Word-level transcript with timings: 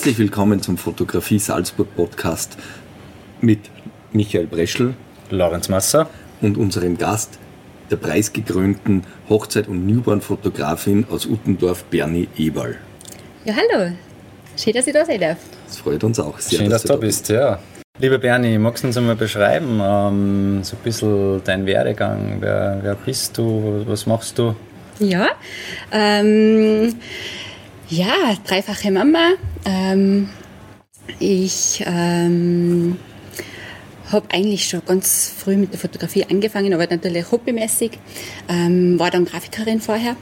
Herzlich 0.00 0.18
willkommen 0.18 0.62
zum 0.62 0.78
Fotografie 0.78 1.38
Salzburg 1.38 1.94
Podcast 1.94 2.56
mit 3.42 3.58
Michael 4.14 4.46
Breschel, 4.46 4.94
Lorenz 5.28 5.68
Masser 5.68 6.08
und 6.40 6.56
unserem 6.56 6.96
Gast, 6.96 7.38
der 7.90 7.96
preisgekrönten 7.96 9.02
Hochzeit- 9.28 9.68
und 9.68 9.84
Newborn-Fotografin 9.86 11.04
aus 11.10 11.26
Uttendorf, 11.26 11.84
Bernie 11.84 12.28
Eberl. 12.38 12.78
Ja, 13.44 13.52
hallo. 13.54 13.92
Schön, 14.56 14.72
dass 14.72 14.86
ich 14.86 14.94
da 14.94 15.04
sein 15.04 15.20
darf. 15.20 15.36
Das 15.66 15.76
freut 15.76 16.02
uns 16.02 16.18
auch 16.18 16.38
sehr. 16.38 16.60
Schön, 16.60 16.70
dass, 16.70 16.80
dass 16.80 16.88
du 16.92 16.94
da 16.94 16.98
bist, 16.98 17.28
ja. 17.28 17.58
Lieber 17.98 18.16
Bernie, 18.16 18.56
magst 18.56 18.82
du 18.82 18.86
uns 18.86 18.96
einmal 18.96 19.16
beschreiben, 19.16 19.80
ähm, 19.82 20.64
so 20.64 20.76
ein 20.76 20.82
bisschen 20.82 21.44
deinen 21.44 21.66
Werdegang? 21.66 22.38
Wer, 22.40 22.80
wer 22.80 22.94
bist 22.94 23.36
du? 23.36 23.84
Was 23.86 24.06
machst 24.06 24.38
du? 24.38 24.56
Ja, 24.98 25.28
ähm, 25.92 26.94
ja, 27.90 28.14
dreifache 28.46 28.90
Mama. 28.90 29.32
Ähm, 29.64 30.28
ich 31.18 31.84
ähm, 31.86 32.96
habe 34.10 34.26
eigentlich 34.32 34.68
schon 34.68 34.82
ganz 34.86 35.32
früh 35.36 35.56
mit 35.56 35.72
der 35.72 35.80
Fotografie 35.80 36.24
angefangen, 36.24 36.72
aber 36.74 36.86
natürlich 36.86 37.30
hobbymäßig. 37.30 37.92
Ähm, 38.48 38.98
war 38.98 39.10
dann 39.10 39.24
Grafikerin 39.24 39.80
vorher. 39.80 40.16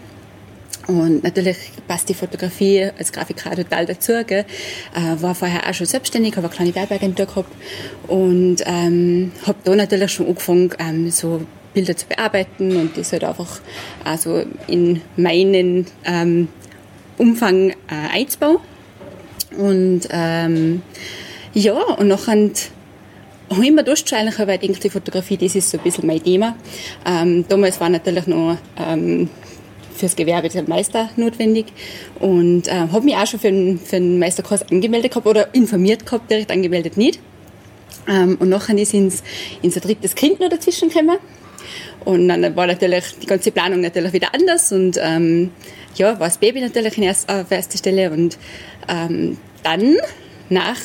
Und 0.87 1.23
natürlich 1.23 1.59
passt 1.87 2.09
die 2.09 2.15
Fotografie 2.15 2.91
als 2.99 3.13
Grafikerin 3.13 3.57
total 3.57 3.85
dazu. 3.85 4.25
Gell? 4.27 4.47
Äh, 4.95 5.21
war 5.23 5.35
vorher 5.35 5.69
auch 5.69 5.75
schon 5.75 5.87
selbstständig, 5.87 6.37
habe 6.37 6.47
eine 6.47 6.55
kleine 6.55 6.75
Werbeagentur 6.75 7.27
gehabt 7.27 7.53
und 8.07 8.57
ähm, 8.65 9.33
habe 9.47 9.59
da 9.65 9.77
natürlich 9.77 10.13
schon 10.13 10.29
angefangen, 10.29 10.71
ähm, 10.79 11.11
so 11.11 11.43
Bilder 11.75 11.95
zu 11.95 12.07
bearbeiten 12.07 12.75
und 12.77 12.97
das 12.97 13.13
halt 13.13 13.25
einfach 13.25 13.61
also 14.03 14.45
in 14.67 15.03
meinen 15.17 15.87
ähm, 16.05 16.49
Umfang 17.19 17.71
äh, 17.71 17.75
einzubauen. 18.13 18.59
Und 19.57 20.03
ähm, 20.11 20.83
ja, 21.55 21.75
und 21.75 22.09
nachher 22.09 22.51
habe 23.51 23.63
ich 23.63 23.69
immer 23.69 23.83
durchgeschaltet, 23.83 24.47
weil 24.47 24.59
ich 24.63 24.79
die 24.79 24.91
Fotografie, 24.91 25.37
das 25.37 25.55
ist 25.55 25.71
so 25.71 25.79
ein 25.79 25.85
bisschen 25.85 26.07
mein 26.07 26.23
Thema. 26.23 26.57
Ähm, 27.07 27.45
damals 27.49 27.81
war 27.81 27.89
natürlich 27.89 28.27
noch 28.27 28.59
ähm, 28.79 29.31
fürs 29.95 30.17
Gewerbe 30.17 30.49
der 30.49 30.69
Meister 30.69 31.11
notwendig 31.17 31.67
und 32.21 32.69
äh, 32.69 32.73
habe 32.73 33.03
mich 33.03 33.17
auch 33.17 33.27
schon 33.27 33.41
für 33.41 33.49
einen, 33.49 33.79
für 33.79 33.97
einen 33.97 34.19
Meisterkurs 34.19 34.63
angemeldet 34.71 35.13
gehabt 35.13 35.27
oder 35.27 35.55
informiert 35.55 36.07
gehabt, 36.07 36.31
direkt 36.31 36.51
angemeldet 36.51 36.97
nicht. 36.97 37.21
Ähm, 38.07 38.37
und 38.39 38.49
nachher 38.49 38.77
ist 38.79 38.95
ins, 38.95 39.23
ins 39.63 39.77
ein 39.77 39.83
drittes 39.83 40.15
Kind 40.15 40.41
noch 40.41 40.49
dazwischen 40.49 40.89
gekommen. 40.89 41.19
Und 42.05 42.29
dann 42.29 42.55
war 42.57 42.67
natürlich 42.67 43.05
die 43.21 43.27
ganze 43.27 43.51
Planung 43.51 43.81
natürlich 43.81 44.13
wieder 44.13 44.35
anders 44.35 44.73
und 44.73 44.99
ähm, 45.03 45.51
ja, 45.95 46.19
war 46.21 46.29
das 46.29 46.39
Baby 46.39 46.61
natürlich 46.61 46.97
in 46.97 47.05
erst, 47.05 47.29
auf 47.29 47.51
erster 47.51 47.79
Stelle 47.79 48.11
und 48.11 48.39
ähm, 48.89 49.39
dann 49.63 49.97
nach, 50.49 50.79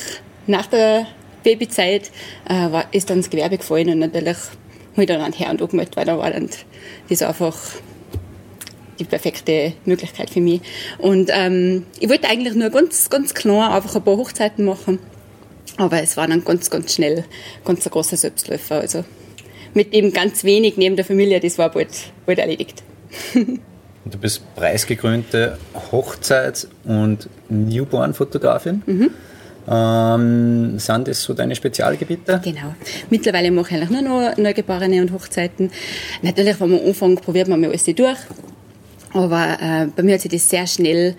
nach 0.47 0.67
der 0.67 1.07
Babyzeit 1.43 2.11
äh, 2.47 2.71
war, 2.71 2.85
ist 2.93 3.09
dann 3.09 3.17
das 3.17 3.29
Gewerbe 3.29 3.57
gefallen 3.57 3.89
und 3.89 3.99
natürlich 3.99 4.37
habe 4.93 5.03
ich 5.03 5.07
dann 5.07 5.21
an 5.21 5.33
Herrn 5.33 5.59
angemeldet, 5.59 5.95
weil 5.95 6.05
da 6.05 6.17
war 6.17 6.31
dann 6.31 6.49
das 7.09 7.21
einfach 7.21 7.57
die 8.99 9.05
perfekte 9.05 9.73
Möglichkeit 9.85 10.29
für 10.29 10.41
mich. 10.41 10.61
Und 10.99 11.29
ähm, 11.33 11.85
ich 11.99 12.09
wollte 12.09 12.29
eigentlich 12.29 12.53
nur 12.53 12.69
ganz, 12.69 13.09
ganz 13.09 13.33
klar 13.33 13.73
einfach 13.73 13.95
ein 13.95 14.03
paar 14.03 14.17
Hochzeiten 14.17 14.65
machen, 14.65 14.99
aber 15.77 16.01
es 16.01 16.15
war 16.15 16.27
dann 16.27 16.43
ganz, 16.43 16.69
ganz 16.69 16.93
schnell 16.93 17.25
ganz 17.65 17.85
ein 17.85 17.91
großer 17.91 18.17
Selbstläufer. 18.17 18.75
Also 18.75 19.03
mit 19.73 19.93
dem 19.93 20.13
ganz 20.13 20.43
wenig 20.43 20.77
neben 20.77 20.95
der 20.95 21.05
Familie, 21.05 21.39
das 21.39 21.57
war 21.57 21.71
bald, 21.71 21.89
bald 22.25 22.39
erledigt. 22.39 22.83
Du 24.05 24.17
bist 24.17 24.41
preisgekrönte 24.55 25.57
Hochzeits- 25.91 26.67
und 26.83 27.29
Newborn-Fotografin. 27.49 28.83
Mhm. 28.85 29.09
Ähm, 29.65 30.77
sind 30.77 31.07
das 31.07 31.23
so 31.23 31.33
deine 31.33 31.55
Spezialgebiete? 31.55 32.41
Genau. 32.43 32.75
Mittlerweile 33.09 33.49
mache 33.49 33.75
ich 33.75 33.81
eigentlich 33.81 34.01
nur 34.01 34.01
noch 34.01 34.37
Neugeborene 34.37 35.01
und 35.01 35.13
Hochzeiten. 35.13 35.71
Natürlich, 36.21 36.59
wenn 36.59 36.71
man 36.71 36.85
anfängt, 36.85 37.21
probiert 37.21 37.47
man 37.47 37.61
mal 37.61 37.69
alles 37.69 37.85
durch. 37.85 38.17
Aber 39.13 39.57
äh, 39.61 39.87
bei 39.95 40.01
mir 40.01 40.15
hat 40.15 40.21
sich 40.21 40.31
das 40.31 40.49
sehr 40.49 40.65
schnell 40.65 41.15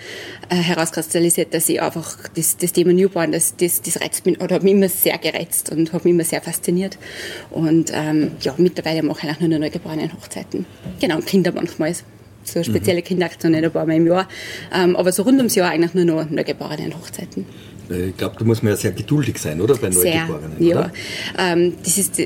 äh, 0.48 0.56
herauskristallisiert, 0.56 1.54
dass 1.54 1.68
ich 1.68 1.80
einfach 1.80 2.16
das, 2.34 2.56
das 2.56 2.72
Thema 2.72 2.92
Newborn, 2.92 3.30
das, 3.30 3.54
das, 3.56 3.82
das 3.82 4.00
reizt 4.00 4.26
mich 4.26 4.40
oder 4.40 4.56
hat 4.56 4.64
mich 4.64 4.72
immer 4.72 4.88
sehr 4.88 5.16
gereizt 5.16 5.70
und 5.70 5.92
hat 5.92 6.04
mich 6.04 6.12
immer 6.12 6.24
sehr 6.24 6.42
fasziniert. 6.42 6.98
Und 7.50 7.92
ähm, 7.94 8.32
ja, 8.40 8.52
mittlerweile 8.56 9.04
mache 9.04 9.18
ich 9.18 9.24
eigentlich 9.24 9.40
nur 9.40 9.48
noch 9.50 9.58
neugeborene 9.60 10.12
Hochzeiten. 10.12 10.66
Genau, 11.00 11.16
und 11.16 11.26
Kinder 11.26 11.52
manchmal. 11.54 11.94
So 12.44 12.62
spezielle 12.62 13.00
mhm. 13.00 13.04
Kinderaktion 13.04 13.52
nicht 13.52 13.64
ein 13.64 13.70
paar 13.70 13.86
Mal 13.86 13.96
im 13.96 14.06
Jahr. 14.06 14.28
Ähm, 14.72 14.96
aber 14.96 15.12
so 15.12 15.22
rund 15.22 15.38
ums 15.38 15.54
Jahr 15.54 15.70
eigentlich 15.70 15.94
nur 15.94 16.04
noch 16.04 16.28
neugeborene 16.28 16.94
Hochzeiten. 16.94 17.46
Äh, 17.90 18.08
ich 18.08 18.16
glaube, 18.16 18.36
da 18.38 18.44
muss 18.44 18.62
man 18.62 18.72
ja 18.72 18.76
sehr 18.76 18.92
geduldig 18.92 19.38
sein, 19.38 19.60
oder? 19.60 19.74
Bei 19.76 19.88
Neugeborenen, 19.88 20.58
sehr, 20.58 20.68
ja. 20.68 20.92
Ähm, 21.38 21.74
das 21.82 21.98
ist 21.98 22.20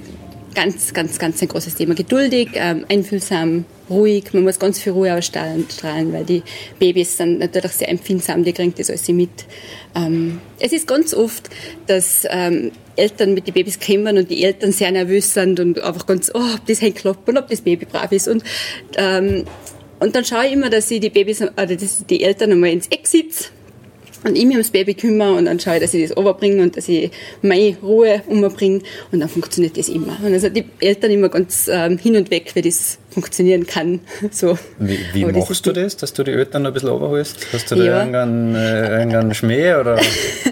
ganz, 0.55 0.93
ganz, 0.93 1.19
ganz 1.19 1.41
ein 1.41 1.49
großes 1.49 1.77
Thema. 1.77 1.95
Geduldig, 1.95 2.51
ähm, 2.55 2.85
einfühlsam, 2.89 3.65
ruhig. 3.89 4.33
Man 4.33 4.43
muss 4.43 4.59
ganz 4.59 4.81
viel 4.81 4.93
Ruhe 4.93 5.15
ausstrahlen, 5.15 5.67
weil 6.13 6.25
die 6.25 6.43
Babys 6.79 7.17
sind 7.17 7.39
natürlich 7.39 7.73
sehr 7.73 7.89
empfindsam, 7.89 8.45
die 8.45 8.53
kriegen 8.53 8.75
das 8.77 8.91
alles 8.91 9.07
mit. 9.09 9.31
Ähm, 9.95 10.41
es 10.59 10.73
ist 10.73 10.87
ganz 10.87 11.15
oft, 11.15 11.49
dass 11.87 12.27
ähm, 12.29 12.73
Eltern 12.97 13.35
mit 13.35 13.47
den 13.47 13.55
Babys 13.55 13.79
kommen 13.79 14.19
und 14.19 14.31
die 14.31 14.43
Eltern 14.43 14.73
sehr 14.73 14.91
nervös 14.91 15.33
sind 15.33 15.61
und 15.61 15.81
einfach 15.81 16.07
ganz, 16.07 16.31
oh, 16.35 16.55
ob 16.55 16.67
das 16.67 16.81
klappt 16.81 17.29
und 17.29 17.39
ob 17.39 17.49
das 17.49 17.61
Baby 17.61 17.85
brav 17.85 18.11
ist. 18.13 18.29
Und, 18.29 18.43
ähm, 18.97 19.45
und 20.01 20.15
dann 20.15 20.25
schaue 20.25 20.47
ich 20.47 20.53
immer, 20.53 20.71
dass 20.71 20.91
ich 20.91 21.01
die 21.01 21.11
Babys, 21.11 21.43
oder 21.43 21.67
dass 21.67 22.07
die 22.07 22.23
Eltern 22.23 22.53
einmal 22.53 22.71
ins 22.71 22.89
Eck 22.89 23.07
sitzen 23.07 23.58
und 24.29 24.37
ich 24.37 24.45
mich 24.45 24.57
ums 24.57 24.71
Baby 24.71 24.95
kümmere 24.95 25.33
und 25.33 25.47
dann 25.47 25.59
schaue 25.59 25.77
ich, 25.77 25.83
dass 25.83 25.95
ich 25.95 26.09
das 26.09 26.17
overbringe 26.17 26.63
und 26.63 26.77
dass 26.77 26.89
ich 26.89 27.11
meine 27.43 27.77
Ruhe 27.83 28.23
umbringe 28.27 28.81
und 29.11 29.21
dann 29.21 29.29
funktioniert 29.29 29.77
das 29.77 29.89
immer. 29.89 30.17
Und 30.23 30.33
also 30.33 30.49
die 30.49 30.65
Eltern 30.81 31.11
immer 31.11 31.29
ganz 31.29 31.69
ähm, 31.71 31.99
hin 31.99 32.17
und 32.17 32.31
weg, 32.31 32.51
wie 32.55 32.63
das 32.63 32.99
funktionieren 33.11 33.67
kann. 33.67 34.01
So. 34.31 34.59
Wie, 34.79 34.99
wie 35.15 35.25
machst 35.25 35.67
du 35.67 35.73
das, 35.73 35.97
dass 35.97 36.13
du 36.13 36.23
die 36.23 36.33
Eltern 36.33 36.63
noch 36.63 36.71
ein 36.71 36.75
bisschen 36.75 36.91
overholst? 36.91 37.47
Hast 37.53 37.71
du 37.71 37.77
da 37.77 37.83
ja. 37.83 37.99
irgendeinen, 37.99 38.55
äh, 38.55 38.99
irgendeinen 38.99 39.35
Schmäh 39.35 39.75
oder? 39.75 39.99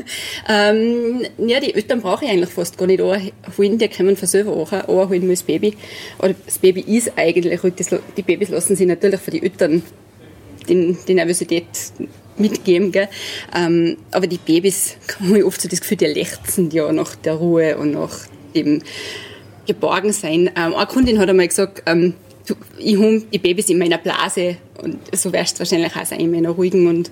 ähm, 0.48 1.22
ja, 1.38 1.60
die 1.60 1.74
Eltern 1.74 2.00
brauche 2.00 2.24
ich 2.24 2.30
eigentlich 2.30 2.50
fast 2.50 2.78
gar 2.78 2.86
nicht 2.86 3.00
anholen, 3.00 3.78
die 3.78 3.88
kommen 3.88 4.16
von 4.16 4.26
selber 4.26 4.52
anholen 4.52 5.26
muss 5.26 5.40
das 5.40 5.42
Baby. 5.42 5.76
Oder 6.18 6.34
das 6.44 6.58
Baby 6.58 6.80
ist 6.80 7.12
eigentlich, 7.16 7.60
die 8.16 8.22
Babys 8.22 8.48
lassen 8.48 8.76
sich 8.76 8.86
natürlich 8.86 9.20
von 9.20 9.34
den 9.34 9.42
Eltern 9.42 9.82
die, 10.68 10.96
die 11.06 11.14
Nervosität 11.14 11.66
mitgeben. 12.38 12.92
Gell? 12.92 13.08
Ähm, 13.54 13.96
aber 14.12 14.26
die 14.26 14.38
Babys 14.38 14.96
habe 15.20 15.38
ich 15.38 15.44
oft 15.44 15.60
so 15.60 15.68
das 15.68 15.80
Gefühl, 15.80 15.96
die 15.96 16.06
lechzen 16.06 16.70
ja 16.70 16.90
nach 16.92 17.14
der 17.14 17.34
Ruhe 17.34 17.76
und 17.76 17.92
nach 17.92 18.12
dem 18.54 18.82
Geborgensein. 19.66 20.50
Ähm, 20.56 20.74
eine 20.74 20.86
Kundin 20.86 21.18
hat 21.18 21.28
einmal 21.28 21.48
gesagt, 21.48 21.82
ähm, 21.86 22.14
du, 22.46 22.54
ich 22.78 22.96
habe 22.96 23.22
die 23.32 23.38
Babys 23.38 23.68
in 23.68 23.78
meiner 23.78 23.98
Blase 23.98 24.56
und 24.82 24.98
so 25.16 25.32
wirst 25.32 25.56
du 25.56 25.60
wahrscheinlich 25.60 25.94
auch 25.96 26.04
sein, 26.04 26.20
in 26.20 26.30
meiner 26.30 26.50
ruhigen 26.50 26.86
und 26.86 27.10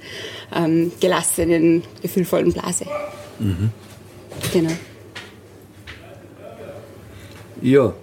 ähm, 0.54 0.92
gelassenen, 1.00 1.82
gefühlvollen 2.02 2.52
Blase. 2.52 2.86
Mhm. 3.38 3.70
Genau. 4.52 4.72
Ja, 7.62 7.94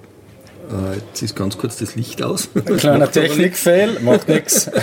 äh, 0.72 0.96
jetzt 0.96 1.22
ist 1.22 1.36
ganz 1.36 1.58
kurz 1.58 1.78
das 1.78 1.96
Licht 1.96 2.24
aus. 2.24 2.50
Ein 2.56 2.78
kleiner 2.78 3.12
Technikfehl, 3.12 4.00
macht 4.02 4.28
nichts. 4.28 4.70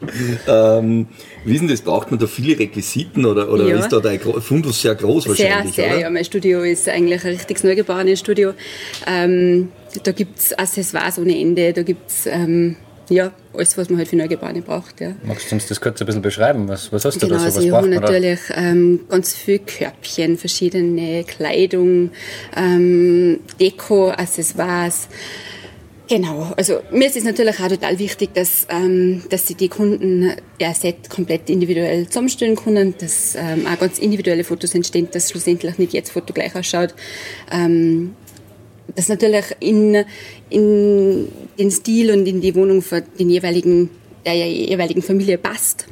ähm, 0.48 1.06
wie 1.44 1.54
ist 1.54 1.60
denn 1.60 1.68
das? 1.68 1.82
Braucht 1.82 2.10
man 2.10 2.18
da 2.18 2.26
viele 2.26 2.58
Requisiten 2.58 3.24
oder, 3.26 3.52
oder 3.52 3.66
ja. 3.66 3.78
ist 3.78 3.88
da 3.90 4.00
der 4.00 4.18
Fundus 4.20 4.82
sehr 4.82 4.94
groß 4.94 5.28
wahrscheinlich? 5.28 5.74
Sehr, 5.74 5.84
sehr, 5.84 5.94
oder? 5.94 6.02
ja. 6.02 6.10
Mein 6.10 6.24
Studio 6.24 6.62
ist 6.62 6.88
eigentlich 6.88 7.24
ein 7.24 7.32
richtiges 7.32 7.64
neugeborenes 7.64 8.18
Studio. 8.18 8.52
Ähm, 9.06 9.70
da 10.02 10.12
gibt 10.12 10.38
es 10.38 10.58
Accessoires 10.58 11.18
ohne 11.18 11.38
Ende, 11.38 11.72
da 11.72 11.82
gibt 11.82 12.08
es 12.08 12.26
ähm, 12.26 12.76
ja, 13.10 13.32
alles, 13.52 13.76
was 13.76 13.90
man 13.90 13.98
halt 13.98 14.08
für 14.08 14.16
Neugeborene 14.16 14.62
braucht. 14.62 15.00
Ja. 15.00 15.12
Magst 15.24 15.50
du 15.50 15.56
uns 15.56 15.66
das 15.66 15.80
kurz 15.80 16.00
ein 16.00 16.06
bisschen 16.06 16.22
beschreiben? 16.22 16.68
Was, 16.68 16.92
was 16.92 17.04
hast 17.04 17.20
du 17.20 17.26
genau, 17.26 17.42
da 17.42 17.50
so? 17.50 17.56
Also 17.56 17.68
ich 17.68 17.72
habe 17.72 17.88
natürlich 17.88 18.40
ähm, 18.54 19.00
ganz 19.08 19.34
viele 19.34 19.58
Körbchen, 19.58 20.38
verschiedene 20.38 21.24
Kleidung, 21.24 22.10
ähm, 22.56 23.40
Deko, 23.58 24.10
Accessoires. 24.10 25.08
Genau, 26.10 26.52
also 26.56 26.80
mir 26.90 27.06
ist 27.06 27.16
es 27.16 27.22
natürlich 27.22 27.60
auch 27.60 27.68
total 27.68 27.96
wichtig, 28.00 28.34
dass, 28.34 28.66
ähm, 28.68 29.22
dass 29.30 29.46
sie 29.46 29.54
die 29.54 29.68
Kunden 29.68 30.32
ihr 30.58 30.74
Set 30.74 31.08
komplett 31.08 31.48
individuell 31.48 32.08
zusammenstellen 32.08 32.56
können, 32.56 32.96
dass 32.98 33.36
ähm, 33.36 33.64
auch 33.68 33.78
ganz 33.78 34.00
individuelle 34.00 34.42
Fotos 34.42 34.74
entstehen, 34.74 35.06
dass 35.12 35.30
schlussendlich 35.30 35.78
nicht 35.78 35.92
jedes 35.92 36.10
Foto 36.10 36.32
gleich 36.32 36.56
ausschaut. 36.56 36.96
Ähm, 37.52 38.16
dass 38.96 39.08
natürlich 39.08 39.44
in, 39.60 40.04
in 40.48 41.28
den 41.56 41.70
Stil 41.70 42.10
und 42.10 42.26
in 42.26 42.40
die 42.40 42.56
Wohnung 42.56 42.82
von 42.82 43.02
den 43.16 43.30
jeweiligen, 43.30 43.88
der 44.26 44.34
jeweiligen 44.34 45.02
Familie 45.02 45.38
passt. 45.38 45.86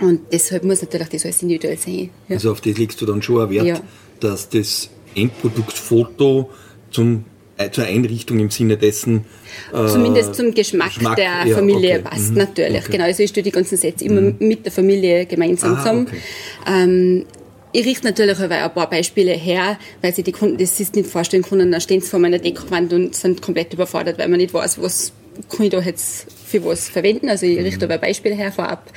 Und 0.00 0.20
deshalb 0.30 0.62
muss 0.62 0.82
natürlich 0.82 1.08
das 1.08 1.24
alles 1.24 1.42
individuell 1.42 1.78
sein. 1.78 2.10
Ja. 2.28 2.36
Also 2.36 2.52
auf 2.52 2.60
das 2.60 2.78
legst 2.78 3.00
du 3.00 3.06
dann 3.06 3.20
schon 3.22 3.50
Wert, 3.50 3.66
ja. 3.66 3.80
dass 4.20 4.48
das 4.48 4.88
Endproduktfoto 5.16 6.48
zum 6.92 7.24
zur 7.70 7.84
Einrichtung 7.84 8.38
im 8.38 8.50
Sinne 8.50 8.76
dessen. 8.76 9.24
Äh, 9.72 9.86
Zumindest 9.86 10.34
zum 10.34 10.54
Geschmack, 10.54 10.94
Geschmack 10.94 11.16
der 11.16 11.46
ja, 11.46 11.54
Familie 11.54 12.00
okay. 12.00 12.08
passt, 12.10 12.30
mhm. 12.30 12.38
natürlich. 12.38 12.84
Genau, 12.86 13.04
also 13.04 13.22
ich 13.22 13.30
stelle 13.30 13.44
die 13.44 13.52
ganzen 13.52 13.76
Sätze 13.76 14.04
immer 14.04 14.20
mhm. 14.20 14.36
mit 14.38 14.64
der 14.64 14.72
Familie 14.72 15.26
gemeinsam 15.26 15.74
ah, 15.74 15.78
zusammen. 15.78 16.06
Okay. 16.08 16.20
Ähm, 16.66 17.26
ich 17.72 17.86
richte 17.86 18.06
natürlich 18.06 18.36
auch 18.36 18.50
ein 18.50 18.74
paar 18.74 18.90
Beispiele 18.90 19.32
her, 19.32 19.78
weil 20.02 20.14
sich 20.14 20.24
die 20.24 20.32
Kunden 20.32 20.58
das 20.58 20.76
sich 20.76 20.92
nicht 20.92 21.08
vorstellen 21.08 21.42
können. 21.42 21.72
Dann 21.72 21.80
stehen 21.80 22.02
sie 22.02 22.08
vor 22.08 22.20
meiner 22.20 22.38
Dekowand 22.38 22.92
und 22.92 23.14
sind 23.14 23.40
komplett 23.40 23.72
überfordert, 23.72 24.18
weil 24.18 24.28
man 24.28 24.38
nicht 24.38 24.52
weiß, 24.52 24.80
was 24.82 25.12
kann 25.48 25.64
ich 25.64 25.72
da 25.72 25.80
jetzt 25.80 26.26
für 26.46 26.64
was 26.64 26.90
verwenden. 26.90 27.30
Also 27.30 27.46
ich 27.46 27.58
richte 27.58 27.86
mhm. 27.86 27.92
aber 27.92 28.00
Beispiele 28.00 28.34
her 28.34 28.52
vorab, 28.52 28.90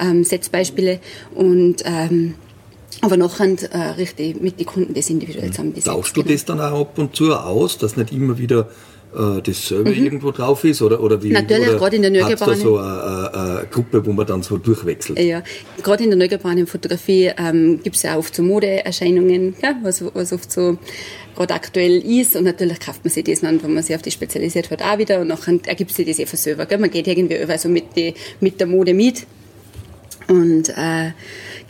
ähm, 0.00 0.22
Setzbeispiele 0.22 1.00
und 1.34 1.82
ähm, 1.84 2.34
aber 3.00 3.16
nachher 3.16 3.56
äh, 3.72 3.78
richte 3.96 4.22
ich 4.22 4.40
mit 4.40 4.58
den 4.60 4.66
Kunden 4.66 4.94
das 4.94 5.10
individuell 5.10 5.50
zusammen. 5.50 5.74
Tauschst 5.74 6.16
du 6.16 6.22
genau. 6.22 6.32
das 6.32 6.44
dann 6.44 6.60
auch 6.60 6.80
ab 6.80 6.98
und 6.98 7.16
zu 7.16 7.34
aus, 7.34 7.78
dass 7.78 7.96
nicht 7.96 8.12
immer 8.12 8.38
wieder 8.38 8.68
äh, 9.14 9.42
dasselbe 9.42 9.90
mhm. 9.90 10.04
irgendwo 10.04 10.30
drauf 10.30 10.64
ist? 10.64 10.82
Oder, 10.82 11.00
oder 11.00 11.22
wie, 11.22 11.30
Natürlich, 11.30 11.68
oder 11.68 11.78
gerade 11.78 11.96
in 11.96 12.02
der 12.02 12.10
Nürnbergbahn. 12.10 12.48
da 12.48 12.56
so 12.56 12.78
eine, 12.78 13.34
eine, 13.34 13.66
Gruppe, 13.70 14.04
wo 14.06 14.12
man 14.12 14.26
dann 14.26 14.42
so 14.42 14.56
durchwechselt? 14.56 15.18
Ja, 15.18 15.42
gerade 15.82 16.04
in 16.04 16.10
der 16.10 16.18
Nürnbergbahn 16.18 16.58
in 16.58 16.66
Fotografie 16.66 17.30
ähm, 17.36 17.80
gibt 17.82 17.96
es 17.96 18.02
ja 18.02 18.14
auch 18.14 18.18
oft 18.18 18.34
so 18.34 18.42
Modeerscheinungen, 18.42 19.54
ja, 19.62 19.74
was, 19.82 20.04
was 20.14 20.32
oft 20.32 20.50
so 20.50 20.78
gerade 21.34 21.54
aktuell 21.54 21.98
ist 21.98 22.36
und 22.36 22.44
natürlich 22.44 22.78
kauft 22.80 23.04
man 23.04 23.10
sich 23.10 23.24
das 23.24 23.40
dann, 23.40 23.62
wenn 23.62 23.74
man 23.74 23.82
sich 23.82 23.96
auf 23.96 24.02
das 24.02 24.12
spezialisiert 24.12 24.70
hat, 24.70 24.82
auch 24.82 24.98
wieder 24.98 25.20
und 25.20 25.28
nachher 25.28 25.58
ergibt 25.66 25.92
sich 25.92 26.06
das 26.06 26.20
einfach 26.20 26.38
selber. 26.38 26.66
Gell? 26.66 26.78
Man 26.78 26.90
geht 26.90 27.06
irgendwie 27.06 27.40
über 27.40 27.56
so 27.56 27.68
mit, 27.68 27.96
die, 27.96 28.14
mit 28.40 28.60
der 28.60 28.66
Mode 28.66 28.94
mit 28.94 29.26
und 30.28 30.68
äh, 30.70 31.12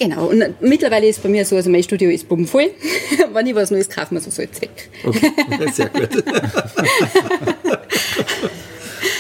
Genau, 0.03 0.27
und 0.27 0.61
mittlerweile 0.61 1.07
ist 1.07 1.19
es 1.19 1.23
bei 1.23 1.29
mir 1.29 1.45
so, 1.45 1.55
also 1.55 1.71
mein 1.71 1.83
Studio 1.85 2.11
ist 2.11 2.29
bummvoll. 2.29 2.71
Wenn 3.33 3.47
ich 3.47 3.55
was 3.55 3.71
Neues 3.71 3.89
kaufe, 3.89 4.13
muss 4.15 4.25
so 4.25 4.43
jetzt 4.43 4.61
weg. 4.61 4.91
Okay, 5.05 5.31
sehr 5.73 5.89
gut. 5.91 6.09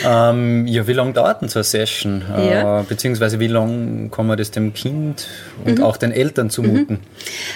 ähm, 0.04 0.66
ja, 0.66 0.84
wie 0.86 0.92
lange 0.92 1.12
dauert 1.12 1.42
denn 1.42 1.48
so 1.48 1.60
eine 1.60 1.64
Session? 1.64 2.24
Ja. 2.28 2.80
Äh, 2.80 2.84
beziehungsweise 2.84 3.38
wie 3.38 3.46
lange 3.46 4.08
kann 4.08 4.26
man 4.26 4.36
das 4.36 4.50
dem 4.50 4.74
Kind 4.74 5.28
und 5.64 5.78
mhm. 5.78 5.84
auch 5.84 5.96
den 5.96 6.10
Eltern 6.10 6.50
zumuten? 6.50 6.96
Mhm. 6.96 7.00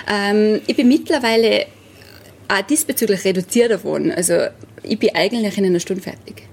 Ähm, 0.09 0.61
ich 0.69 0.77
bin 0.77 0.87
mittlerweile 0.87 1.67
auch 2.47 2.63
diesbezüglich 2.63 3.25
reduziert 3.25 3.71
geworden. 3.71 4.13
Also 4.13 4.35
ich 4.85 5.01
bin 5.01 5.11
eigentlich 5.15 5.59
in 5.59 5.65
einer 5.65 5.81
Stunde 5.81 6.03
fertig. 6.03 6.45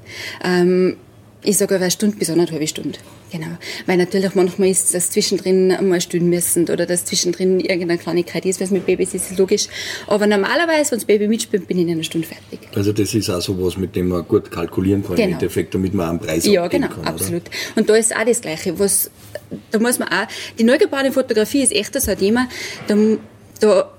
Ähm, 0.43 0.97
ich 1.43 1.57
sage 1.57 1.75
eine 1.75 1.91
Stunde 1.91 2.17
bis 2.17 2.31
anderthalb 2.31 2.67
Stunde. 2.67 2.97
Genau. 3.33 3.57
Weil 3.87 3.97
natürlich 3.97 4.35
manchmal 4.35 4.69
ist 4.69 4.93
das 4.93 5.09
zwischendrin 5.09 5.71
einmal 5.71 5.99
stillen 6.01 6.29
müssen 6.29 6.69
oder 6.69 6.85
dass 6.85 7.03
zwischendrin 7.05 7.59
irgendeine 7.59 7.97
Kleinigkeit 7.97 8.45
ist, 8.45 8.61
es 8.61 8.69
mit 8.69 8.85
Babys 8.85 9.15
ist, 9.15 9.31
ist 9.31 9.39
logisch. 9.39 9.67
Aber 10.05 10.27
normalerweise, 10.27 10.91
wenn 10.91 10.99
das 10.99 11.05
Baby 11.05 11.27
mitspielt, 11.27 11.67
bin 11.67 11.79
ich 11.79 11.87
in 11.87 11.93
einer 11.93 12.03
Stunde 12.03 12.27
fertig. 12.27 12.59
Also 12.75 12.93
das 12.93 13.11
ist 13.15 13.31
auch 13.31 13.41
so 13.41 13.59
was, 13.59 13.75
mit 13.75 13.95
dem 13.95 14.09
man 14.09 14.27
gut 14.27 14.51
kalkulieren 14.51 15.01
kann 15.01 15.15
genau. 15.15 15.29
im 15.29 15.33
Endeffekt, 15.33 15.73
damit 15.73 15.95
man 15.95 16.11
einen 16.11 16.19
Preis 16.19 16.45
Ja, 16.45 16.67
genau, 16.67 16.89
kann, 16.89 17.05
absolut. 17.05 17.41
Oder? 17.41 17.77
Und 17.77 17.89
da 17.89 17.95
ist 17.95 18.15
auch 18.15 18.23
das 18.23 18.39
Gleiche. 18.39 18.77
Was, 18.77 19.09
da 19.71 19.79
muss 19.79 19.97
man 19.97 20.09
auch, 20.09 20.27
die 20.59 20.63
neugeborene 20.63 21.11
Fotografie 21.11 21.63
ist 21.63 21.73
echt 21.73 21.99
so 21.99 22.11
ein 22.11 22.17
Thema, 22.19 22.47
da, 22.85 22.95
da 23.61 23.92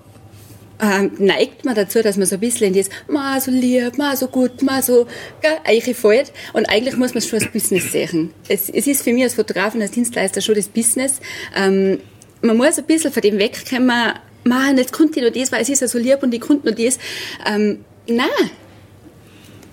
ähm, 0.81 1.13
neigt 1.19 1.65
man 1.65 1.75
dazu, 1.75 2.03
dass 2.03 2.17
man 2.17 2.27
so 2.27 2.37
ein 2.37 2.41
bisschen 2.41 2.69
in 2.69 2.75
das, 2.75 2.89
ma 3.09 3.41
so 3.41 3.51
lieb, 3.51 3.97
ma 3.97 4.17
so 4.17 4.27
gut, 4.29 4.63
ma 4.63 4.83
so, 4.83 5.07
gell, 5.41 5.59
eigentlich 5.65 5.97
fällt. 5.97 6.33
Und 6.53 6.69
eigentlich 6.69 6.97
muss 6.97 7.15
man 7.15 7.19
es 7.19 7.29
schon 7.29 7.41
als 7.41 7.51
Business 7.53 7.93
sehen. 7.93 8.33
Es, 8.49 8.69
es 8.69 8.87
ist 8.87 9.03
für 9.03 9.13
mich 9.13 9.23
als 9.23 9.35
Fotograf 9.35 9.75
und 9.75 9.83
als 9.83 9.93
Dienstleister 9.93 10.41
schon 10.41 10.55
das 10.55 10.69
Business. 10.69 11.21
Ähm, 11.57 12.01
man 12.43 12.57
muss 12.57 12.79
ein 12.79 12.85
bisschen 12.85 13.13
von 13.13 13.23
dem 13.23 13.39
wegkommen, 13.39 14.15
man, 14.45 14.77
jetzt 14.77 14.93
kommt 14.93 15.17
ich 15.17 15.23
noch 15.23 15.33
das, 15.33 15.51
weil 15.53 15.63
es 15.63 15.69
ist 15.69 15.81
ja 15.81 15.89
so 15.89 15.99
lieb 15.99 16.23
und 16.23 16.35
ich 16.35 16.41
konnte 16.41 16.69
noch 16.69 16.77
das. 16.77 16.99
Ähm, 17.47 17.85
nein, 18.07 18.29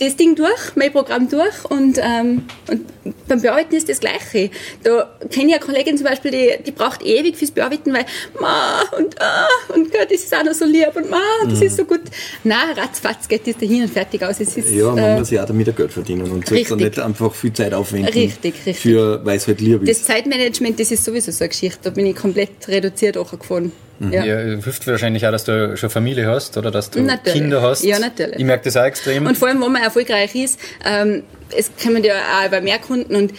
das 0.01 0.15
Ding 0.15 0.35
durch, 0.35 0.75
mein 0.75 0.91
Programm 0.91 1.29
durch 1.29 1.63
und, 1.69 1.99
ähm, 2.01 2.43
und 2.67 2.81
beim 3.27 3.39
Bearbeiten 3.39 3.75
ist 3.75 3.87
das 3.87 3.99
Gleiche. 3.99 4.49
Da 4.83 5.15
kenne 5.29 5.49
ich 5.49 5.55
eine 5.55 5.63
Kollegin 5.63 5.95
zum 5.95 6.07
Beispiel, 6.07 6.31
die, 6.31 6.63
die 6.65 6.71
braucht 6.71 7.03
ewig 7.03 7.37
fürs 7.37 7.51
Bearbeiten, 7.51 7.93
weil 7.93 8.05
ma 8.39 8.81
und 8.97 9.21
ah 9.21 9.47
und 9.69 9.91
Gott, 9.91 10.07
das 10.09 10.23
ist 10.23 10.35
auch 10.35 10.43
noch 10.43 10.53
so 10.53 10.65
lieb 10.65 10.95
und 10.95 11.09
ma, 11.09 11.21
das 11.45 11.59
mhm. 11.59 11.65
ist 11.67 11.77
so 11.77 11.85
gut. 11.85 12.01
Nein, 12.43 12.75
ratzfatz 12.75 13.27
geht 13.27 13.45
das 13.45 13.57
dahin 13.57 13.83
und 13.83 13.93
fertig 13.93 14.23
aus. 14.23 14.39
Es 14.39 14.57
ist, 14.57 14.71
ja, 14.71 14.87
man 14.87 14.97
äh, 14.97 15.19
muss 15.19 15.29
ja 15.29 15.43
auch 15.43 15.47
damit 15.47 15.75
Geld 15.75 15.93
verdienen 15.93 16.31
und 16.31 16.47
sollte 16.47 16.75
nicht 16.77 16.97
einfach 16.97 17.33
viel 17.35 17.53
Zeit 17.53 17.73
aufwenden. 17.73 18.11
Richtig, 18.11 18.55
richtig. 18.55 18.79
Für, 18.79 19.23
weil 19.23 19.37
es 19.37 19.47
halt 19.47 19.61
lieb 19.61 19.83
ist. 19.83 19.99
Das 19.99 20.07
Zeitmanagement, 20.07 20.79
das 20.79 20.91
ist 20.91 21.05
sowieso 21.05 21.31
so 21.31 21.43
eine 21.43 21.49
Geschichte. 21.49 21.79
Da 21.83 21.89
bin 21.91 22.07
ich 22.07 22.15
komplett 22.15 22.67
reduziert 22.67 23.17
auch 23.17 23.37
gefahren. 23.37 23.71
Mhm. 24.01 24.13
Ja. 24.13 24.25
ja, 24.25 24.37
hilft 24.37 24.87
wahrscheinlich 24.87 25.27
auch, 25.27 25.31
dass 25.31 25.43
du 25.43 25.77
schon 25.77 25.91
Familie 25.91 26.25
hast 26.25 26.57
oder 26.57 26.71
dass 26.71 26.89
du 26.89 27.01
natürlich. 27.01 27.39
Kinder 27.39 27.61
hast. 27.61 27.83
Ja, 27.83 27.99
natürlich. 27.99 28.39
Ich 28.39 28.45
merke 28.45 28.63
das 28.63 28.75
auch 28.75 28.83
extrem. 28.83 29.27
Und 29.27 29.37
vor 29.37 29.47
allem, 29.47 29.61
wenn 29.61 29.71
man 29.71 29.83
erfolgreich 29.83 30.33
ist, 30.33 30.59
ähm, 30.83 31.21
es 31.55 31.69
kommen 31.81 32.03
ja 32.03 32.15
auch 32.15 32.47
über 32.47 32.61
mehr 32.61 32.79
Kunden 32.79 33.15
und 33.15 33.33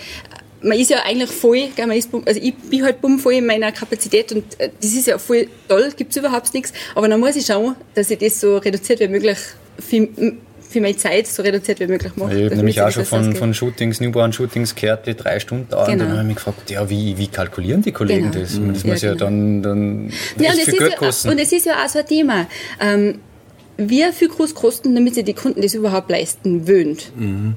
man 0.62 0.78
ist 0.78 0.90
ja 0.90 0.98
eigentlich 1.04 1.30
voll, 1.30 1.68
gell, 1.74 1.88
man 1.88 1.96
ist, 1.96 2.10
also 2.24 2.40
ich 2.40 2.54
bin 2.54 2.84
halt 2.84 2.98
voll 3.18 3.34
in 3.34 3.46
meiner 3.46 3.72
Kapazität 3.72 4.30
und 4.30 4.44
äh, 4.60 4.70
das 4.80 4.92
ist 4.92 5.08
ja 5.08 5.18
voll 5.18 5.48
toll, 5.66 5.92
gibt 5.96 6.12
es 6.12 6.16
überhaupt 6.16 6.54
nichts, 6.54 6.72
aber 6.94 7.08
dann 7.08 7.18
muss 7.18 7.34
ich 7.34 7.44
schauen, 7.44 7.74
dass 7.96 8.10
ich 8.10 8.18
das 8.20 8.40
so 8.40 8.58
reduziert 8.58 9.00
wie 9.00 9.08
möglich 9.08 9.38
für, 9.80 10.08
für 10.72 10.80
meine 10.80 10.96
Zeit 10.96 11.26
so 11.26 11.42
reduziert 11.42 11.80
wie 11.80 11.86
möglich 11.86 12.12
mache. 12.16 12.36
Ich 12.36 12.44
habe 12.46 12.56
nämlich 12.56 12.80
auch 12.80 12.90
schon 12.90 13.04
von, 13.04 13.34
von 13.36 13.54
Shootings, 13.54 14.00
Newborn-Shootings 14.00 14.74
gehört, 14.74 15.06
die 15.06 15.14
drei 15.14 15.38
Stunden 15.40 15.68
dauern. 15.68 15.90
Genau. 15.90 16.04
Und 16.04 16.10
dann 16.10 16.18
habe 16.18 16.20
ich 16.22 16.26
mich 16.28 16.36
gefragt, 16.36 16.70
ja, 16.70 16.88
wie, 16.88 17.16
wie 17.18 17.28
kalkulieren 17.28 17.82
die 17.82 17.92
Kollegen 17.92 18.30
genau. 18.30 18.42
das? 18.42 18.52
Das 18.52 18.82
ja, 18.82 18.90
muss 18.90 19.02
ja 19.02 19.12
genau. 19.12 19.24
dann, 19.24 19.62
dann 19.62 20.12
ja, 20.38 20.50
und 20.50 20.60
viel 20.60 20.78
Geld 20.78 20.96
kosten. 20.96 21.28
und 21.28 21.38
es 21.38 21.52
ist 21.52 21.66
ja 21.66 21.84
auch 21.84 21.88
so 21.88 22.00
ein 22.00 22.06
Thema. 22.06 22.46
Ähm, 22.80 23.20
wie 23.76 24.04
viel 24.12 24.28
groß 24.28 24.54
kosten, 24.54 24.94
damit 24.94 25.14
sich 25.14 25.24
die 25.24 25.34
Kunden 25.34 25.62
das 25.62 25.74
überhaupt 25.74 26.10
leisten 26.10 26.68
wollen. 26.68 26.98
Mhm. 27.16 27.54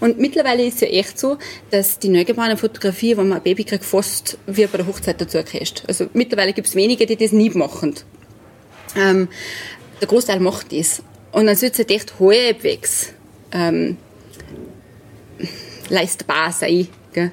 Und 0.00 0.18
mittlerweile 0.18 0.64
ist 0.64 0.76
es 0.76 0.80
ja 0.82 0.88
echt 0.88 1.18
so, 1.18 1.38
dass 1.70 1.98
die 1.98 2.10
neugeborene 2.10 2.56
Fotografie, 2.56 3.16
wenn 3.16 3.28
man 3.28 3.38
ein 3.38 3.42
Baby 3.42 3.64
kriegt, 3.64 3.84
fast 3.84 4.38
wie 4.46 4.66
bei 4.66 4.78
der 4.78 4.86
Hochzeit 4.86 5.20
dazu 5.20 5.38
erkriegt. 5.38 5.84
Also 5.88 6.06
mittlerweile 6.12 6.52
gibt 6.52 6.68
es 6.68 6.74
wenige, 6.74 7.06
die 7.06 7.16
das 7.16 7.32
nie 7.32 7.50
machen. 7.50 7.94
Ähm, 8.96 9.28
der 10.00 10.08
Großteil 10.08 10.40
macht 10.40 10.72
das. 10.72 11.02
Und 11.32 11.46
dann 11.46 11.56
sollte 11.56 11.82
es 11.82 11.88
echt 11.88 12.20
halbwegs 12.20 13.12
ähm, 13.52 13.96
leistbar 15.88 16.52
sein. 16.52 16.88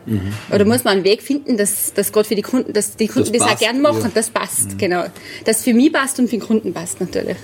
Mhm. 0.05 0.33
Oder 0.51 0.65
muss 0.65 0.83
man 0.83 0.95
einen 0.95 1.03
Weg 1.03 1.21
finden, 1.21 1.57
dass, 1.57 1.93
dass 1.93 2.11
gerade 2.11 2.27
für 2.27 2.35
die 2.35 2.41
Kunden, 2.41 2.73
dass 2.73 2.95
die 2.95 3.07
Kunden 3.07 3.31
das, 3.31 3.43
das 3.43 3.51
auch 3.51 3.59
gern 3.59 3.81
machen, 3.81 4.01
ja. 4.01 4.11
das 4.13 4.29
passt, 4.29 4.71
mhm. 4.71 4.77
genau. 4.77 5.05
Dass 5.43 5.63
für 5.63 5.73
mich 5.73 5.93
passt 5.93 6.17
und 6.19 6.27
für 6.27 6.37
den 6.37 6.41
Kunden 6.41 6.73
passt 6.73 6.99
natürlich. 6.99 7.37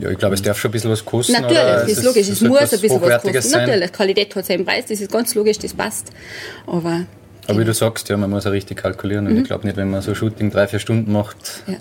Ja, 0.00 0.10
ich 0.10 0.18
glaube, 0.18 0.36
es 0.36 0.42
darf 0.42 0.58
schon 0.58 0.68
ein 0.68 0.72
bisschen 0.72 0.90
was 0.90 1.04
kosten. 1.04 1.32
Natürlich, 1.32 1.58
das 1.58 1.88
ist 1.88 2.04
logisch, 2.04 2.28
es 2.28 2.40
muss 2.40 2.60
ein 2.60 2.80
bisschen 2.80 3.00
was 3.00 3.22
kosten. 3.22 3.42
Sein. 3.42 3.66
Natürlich, 3.66 3.92
Qualität 3.92 4.36
hat 4.36 4.46
seinen 4.46 4.64
Preis, 4.64 4.84
das 4.88 5.00
ist 5.00 5.10
ganz 5.10 5.34
logisch, 5.34 5.58
das 5.58 5.74
passt. 5.74 6.10
Aber, 6.66 7.06
Aber 7.48 7.60
wie 7.60 7.64
du 7.64 7.72
sagst, 7.72 8.08
ja, 8.08 8.16
man 8.16 8.30
muss 8.30 8.46
auch 8.46 8.52
richtig 8.52 8.76
kalkulieren. 8.78 9.26
Und 9.26 9.32
mhm. 9.32 9.38
ich 9.40 9.44
glaube 9.44 9.66
nicht, 9.66 9.76
wenn 9.76 9.90
man 9.90 10.02
so 10.02 10.14
Shooting 10.14 10.50
drei, 10.50 10.66
vier 10.68 10.78
Stunden 10.78 11.10
macht, 11.12 11.62
ja. 11.66 11.76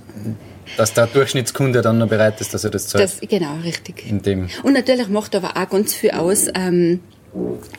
dass 0.78 0.94
der 0.94 1.08
Durchschnittskunde 1.08 1.82
dann 1.82 1.98
noch 1.98 2.08
bereit 2.08 2.40
ist, 2.40 2.54
dass 2.54 2.64
er 2.64 2.70
das 2.70 2.88
zahlt. 2.88 3.04
Das, 3.04 3.20
genau, 3.20 3.56
richtig. 3.64 4.10
In 4.10 4.22
dem. 4.22 4.48
Und 4.64 4.74
natürlich 4.74 5.10
macht 5.10 5.36
aber 5.36 5.58
auch 5.58 5.70
ganz 5.70 5.94
viel 5.94 6.12
aus, 6.12 6.48
ähm, 6.56 7.02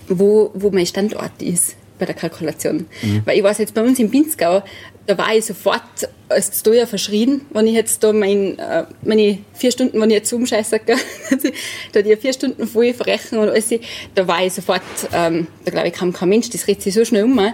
wo, 0.08 0.50
wo 0.54 0.70
mein 0.70 0.86
Standort 0.86 1.40
ist 1.40 1.76
bei 1.98 2.06
der 2.06 2.14
Kalkulation. 2.14 2.86
Mhm. 3.02 3.22
Weil 3.24 3.38
ich 3.38 3.42
weiß 3.42 3.58
jetzt 3.58 3.74
bei 3.74 3.82
uns 3.82 3.98
in 3.98 4.10
Pinzgau, 4.10 4.62
da 5.06 5.16
war 5.16 5.34
ich 5.34 5.46
sofort 5.46 5.82
als 6.28 6.60
Steuer 6.60 6.86
verschrien, 6.86 7.40
wenn 7.50 7.66
ich 7.66 7.74
jetzt 7.74 8.04
da 8.04 8.12
mein, 8.12 8.58
äh, 8.58 8.84
meine 9.02 9.38
vier 9.54 9.72
Stunden, 9.72 10.00
wenn 10.00 10.10
ich 10.10 10.16
jetzt 10.16 10.32
umscheiße, 10.32 10.80
da 11.92 12.02
die 12.02 12.14
vier 12.16 12.32
Stunden 12.34 12.66
voll 12.66 12.92
verrechnen 12.92 13.40
und 13.40 13.48
alles, 13.48 13.70
da 14.14 14.28
war 14.28 14.44
ich 14.44 14.52
sofort, 14.52 14.82
ähm, 15.14 15.46
da 15.64 15.70
glaube 15.70 15.88
ich, 15.88 15.94
kam 15.94 16.12
kein 16.12 16.28
Mensch, 16.28 16.50
das 16.50 16.66
redet 16.66 16.82
sich 16.82 16.92
so 16.92 17.04
schnell 17.06 17.24
um. 17.24 17.38
Äh, 17.38 17.52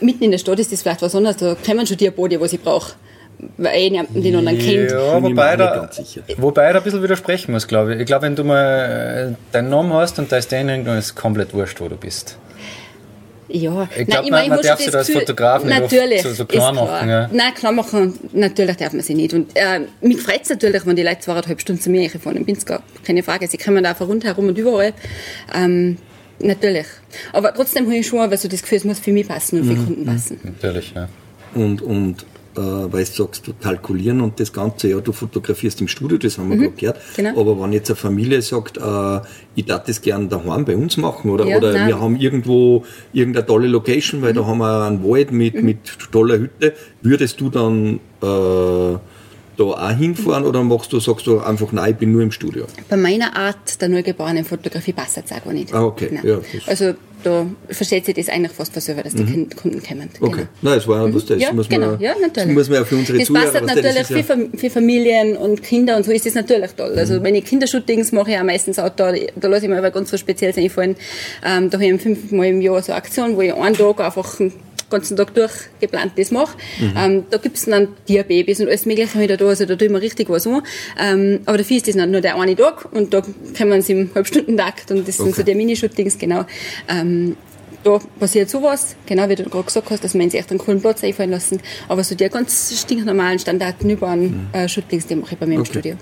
mitten 0.00 0.22
in 0.22 0.30
der 0.30 0.38
Stadt 0.38 0.60
ist 0.60 0.72
das 0.72 0.82
vielleicht 0.82 1.02
was 1.02 1.14
anderes, 1.14 1.36
da 1.38 1.56
kommen 1.56 1.86
schon 1.86 1.96
die 1.96 2.10
Bode, 2.10 2.40
was 2.40 2.52
ich 2.52 2.60
brauche 2.60 2.92
weil 3.56 3.76
ich 3.76 3.90
den 3.90 4.36
anderen 4.36 4.58
kennt. 4.58 4.90
Ja, 4.90 5.22
wobei 5.22 5.56
da, 5.56 5.90
wobei 6.36 6.72
da 6.72 6.78
ein 6.78 6.84
bisschen 6.84 7.02
widersprechen 7.02 7.52
muss, 7.52 7.66
glaube 7.66 7.94
ich. 7.94 8.00
Ich 8.00 8.06
glaube, 8.06 8.26
wenn 8.26 8.36
du 8.36 8.44
mal 8.44 9.32
äh, 9.32 9.52
deinen 9.52 9.68
Namen 9.68 9.92
hast 9.92 10.18
und 10.18 10.30
da 10.30 10.36
ist 10.36 10.52
der 10.52 10.64
dann 10.64 10.98
ist 10.98 11.14
komplett 11.14 11.52
wurscht, 11.52 11.80
wo 11.80 11.88
du 11.88 11.96
bist. 11.96 12.38
Ja, 13.54 13.88
ich 13.96 14.06
glaube, 14.06 14.30
man, 14.30 14.48
man 14.48 14.62
darf 14.62 14.80
sich 14.80 14.94
als 14.94 15.10
Fotograf 15.10 15.62
natürlich, 15.64 16.22
so, 16.22 16.32
so 16.32 16.46
klar 16.46 16.72
machen. 16.72 17.08
Ja. 17.08 17.28
Nein, 17.30 17.54
klar 17.54 17.72
machen, 17.72 18.18
natürlich 18.32 18.76
darf 18.76 18.92
man 18.94 19.02
sie 19.02 19.14
nicht. 19.14 19.34
Und 19.34 19.50
äh, 19.54 19.80
mich 20.00 20.20
freut 20.22 20.42
es 20.42 20.48
natürlich, 20.48 20.86
wenn 20.86 20.96
die 20.96 21.02
Leute 21.02 21.20
zweieinhalb 21.20 21.60
Stunden 21.60 21.80
zu 21.80 21.90
mir 21.90 22.08
fahren 22.08 22.36
in 22.36 22.46
Pinzgau. 22.46 22.78
Keine 23.04 23.22
Frage, 23.22 23.46
sie 23.48 23.58
kommen 23.58 23.84
da 23.84 23.90
einfach 23.90 24.08
rundherum 24.08 24.48
und 24.48 24.56
überall. 24.56 24.94
Ähm, 25.54 25.98
natürlich. 26.38 26.86
Aber 27.32 27.52
trotzdem 27.52 27.84
habe 27.86 27.96
ich 27.96 28.06
schon 28.06 28.18
weil 28.18 28.38
so 28.38 28.48
das 28.48 28.62
Gefühl, 28.62 28.78
es 28.78 28.84
muss 28.84 29.00
für 29.00 29.12
mich 29.12 29.28
passen 29.28 29.60
und 29.60 29.66
für 29.66 29.74
mhm. 29.74 29.84
Kunden 29.84 30.06
passen. 30.06 30.40
Natürlich, 30.42 30.94
ja. 30.94 31.08
Und, 31.54 31.82
und 31.82 32.24
äh, 32.56 32.60
weil 32.60 33.04
du 33.04 33.10
sagst, 33.10 33.46
du 33.46 33.52
kalkulieren 33.54 34.20
und 34.20 34.38
das 34.38 34.52
Ganze, 34.52 34.88
ja, 34.88 35.00
du 35.00 35.12
fotografierst 35.12 35.80
im 35.80 35.88
Studio, 35.88 36.18
das 36.18 36.38
haben 36.38 36.50
wir 36.50 36.56
mhm, 36.56 36.60
gerade 36.62 36.76
gehört. 36.76 37.00
Genau. 37.16 37.40
Aber 37.40 37.60
wenn 37.60 37.72
jetzt 37.72 37.90
eine 37.90 37.96
Familie 37.96 38.42
sagt, 38.42 38.76
äh, 38.76 39.20
ich 39.54 39.64
darf 39.64 39.84
das 39.84 40.00
gerne 40.02 40.28
daheim 40.28 40.64
bei 40.64 40.76
uns 40.76 40.96
machen 40.96 41.30
oder, 41.30 41.46
ja, 41.46 41.56
oder 41.56 41.86
wir 41.86 42.00
haben 42.00 42.16
irgendwo 42.16 42.84
irgendeine 43.12 43.46
tolle 43.46 43.68
Location, 43.68 44.22
weil 44.22 44.32
mhm. 44.32 44.36
da 44.36 44.46
haben 44.46 44.58
wir 44.58 44.86
einen 44.86 45.04
Wald 45.04 45.32
mit, 45.32 45.54
mhm. 45.54 45.64
mit 45.64 45.78
toller 46.10 46.38
Hütte, 46.38 46.74
würdest 47.02 47.40
du 47.40 47.48
dann 47.48 47.96
äh, 47.96 47.98
da 48.20 49.00
da 49.56 49.64
auch 49.64 49.90
hinfahren 49.90 50.44
oder 50.44 50.62
machst 50.62 50.92
du, 50.92 51.00
sagst 51.00 51.26
du 51.26 51.40
einfach, 51.40 51.72
nein, 51.72 51.92
ich 51.92 51.96
bin 51.96 52.12
nur 52.12 52.22
im 52.22 52.30
Studio? 52.30 52.66
Bei 52.88 52.96
meiner 52.96 53.36
Art 53.36 53.80
der 53.80 53.88
neugeborenen 53.88 54.44
Fotografie 54.44 54.92
passt 54.92 55.18
das 55.18 55.32
auch 55.32 55.44
gar 55.44 55.52
nicht. 55.52 55.74
Ah, 55.74 55.84
okay. 55.84 56.18
Ja, 56.22 56.38
also 56.66 56.94
da 57.22 57.46
versteht 57.68 58.06
sich 58.06 58.14
das 58.14 58.28
eigentlich 58.28 58.52
fast 58.52 58.72
von 58.72 58.82
selber, 58.82 59.02
dass 59.02 59.14
die 59.14 59.22
mhm. 59.22 59.50
Kunden 59.50 59.82
kommen. 59.82 60.08
Okay. 60.20 60.30
Genau. 60.30 60.48
Nein, 60.62 60.74
das 60.74 60.88
war 60.88 61.06
mhm. 61.06 61.14
was 61.14 61.26
das 61.26 61.40
ja, 61.40 61.52
muss 61.52 61.68
genau. 61.68 61.92
man, 61.92 62.00
ja, 62.00 62.14
natürlich. 62.20 62.34
Das 62.34 62.46
muss 62.46 62.68
man 62.68 62.78
ja 62.78 62.84
für 62.84 62.96
unsere 62.96 63.18
das 63.18 63.26
Zuhörer... 63.26 63.44
Das 63.44 63.52
passt 63.52 63.68
halt 63.68 63.84
natürlich 63.84 64.26
für, 64.26 64.58
für, 64.58 64.70
Familien 64.70 65.36
und 65.36 65.62
Kinder 65.62 65.96
und 65.96 66.04
so 66.04 66.12
ist 66.12 66.26
das 66.26 66.34
natürlich 66.34 66.72
toll. 66.72 66.94
Also 66.96 67.14
mhm. 67.14 67.24
wenn 67.24 67.34
ich 67.34 67.44
Kindershootings 67.44 68.12
mache, 68.12 68.32
ich 68.32 68.38
auch 68.38 68.44
meistens 68.44 68.78
auch 68.78 68.90
da, 68.90 69.12
da 69.12 69.48
lasse 69.48 69.64
ich 69.64 69.70
mir 69.70 69.78
aber 69.78 69.90
ganz 69.90 70.12
was 70.12 70.20
Spezielles 70.20 70.58
einfallen. 70.58 70.96
Ähm, 71.44 71.70
da 71.70 71.78
habe 71.78 71.86
ich 71.86 72.02
fünfmal 72.02 72.46
im 72.46 72.60
Jahr 72.60 72.82
so 72.82 72.92
eine 72.92 72.98
Aktion, 72.98 73.36
wo 73.36 73.42
ich 73.42 73.54
einen 73.54 73.74
Tag 73.74 74.00
einfach 74.00 74.40
ganzen 74.92 75.16
Tag 75.16 75.34
durch 75.34 75.52
geplant 75.80 76.12
das 76.16 76.30
mache. 76.30 76.56
Mhm. 76.80 76.94
Ähm, 76.96 77.24
da 77.30 77.38
gibt 77.38 77.56
es 77.56 77.64
dann 77.64 77.88
Tierbabys 78.06 78.60
und 78.60 78.68
alles 78.68 78.86
Mögliche 78.86 79.18
wieder 79.18 79.36
da, 79.36 79.46
also 79.46 79.66
da 79.66 79.74
tue 79.76 79.86
ich 79.86 79.92
mir 79.92 80.00
richtig 80.00 80.28
was 80.28 80.46
an. 80.46 80.62
Ähm, 80.98 81.40
aber 81.46 81.58
dafür 81.58 81.76
ist 81.76 81.88
das 81.88 81.94
nicht 81.94 82.08
nur 82.08 82.20
der 82.20 82.38
eine 82.38 82.56
Tag 82.56 82.92
und 82.92 83.12
da 83.12 83.22
kommen 83.56 83.82
sie 83.82 83.92
im 83.92 84.10
Halbstundentakt 84.14 84.90
und 84.90 85.06
das 85.08 85.18
okay. 85.18 85.24
sind 85.24 85.36
so 85.36 85.42
die 85.42 85.54
Minishootings, 85.54 86.18
genau. 86.18 86.44
Ähm, 86.88 87.36
da 87.84 87.98
passiert 88.20 88.48
sowas, 88.48 88.94
genau 89.06 89.28
wie 89.28 89.34
du 89.34 89.44
gerade 89.44 89.64
gesagt 89.64 89.90
hast, 89.90 90.04
dass 90.04 90.14
wir 90.14 90.22
uns 90.22 90.34
echt 90.34 90.50
einen 90.50 90.60
coolen 90.60 90.80
Platz 90.80 91.02
einfallen 91.02 91.30
lassen. 91.30 91.60
Aber 91.88 92.04
so 92.04 92.14
die 92.14 92.28
ganz 92.28 92.80
stinknormalen 92.80 93.38
Standarten 93.38 93.90
über 93.90 94.14
mhm. 94.14 94.48
äh, 94.52 94.68
Shootings, 94.68 95.06
die 95.06 95.16
mache 95.16 95.34
ich 95.34 95.38
bei 95.38 95.46
mir 95.46 95.58
okay. 95.58 95.60
im 95.60 95.64
Studio. 95.64 95.96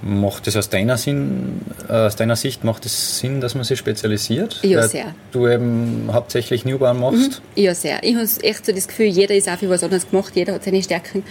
Macht 0.00 0.46
es 0.46 0.56
aus 0.56 0.68
deiner, 0.68 0.96
Sinn, 0.96 1.60
äh, 1.88 1.92
aus 1.92 2.14
deiner 2.14 2.36
Sicht 2.36 2.62
macht 2.62 2.86
es 2.86 3.18
Sinn, 3.18 3.40
dass 3.40 3.56
man 3.56 3.64
sich 3.64 3.78
spezialisiert? 3.78 4.60
Ja, 4.62 4.78
Weil 4.78 4.88
sehr. 4.88 5.14
Du 5.32 5.48
eben 5.48 6.08
hauptsächlich 6.12 6.64
Newborn 6.64 7.00
machst? 7.00 7.42
Mhm. 7.56 7.62
Ja, 7.62 7.74
sehr. 7.74 8.02
Ich 8.04 8.14
habe 8.14 8.26
echt 8.42 8.64
so 8.64 8.72
das 8.72 8.86
Gefühl, 8.86 9.06
jeder 9.06 9.34
ist 9.34 9.48
auch 9.48 9.58
für 9.58 9.68
was 9.68 9.82
anderes 9.82 10.08
gemacht, 10.08 10.36
jeder 10.36 10.54
hat 10.54 10.64
seine 10.64 10.82
Stärken. 10.84 11.24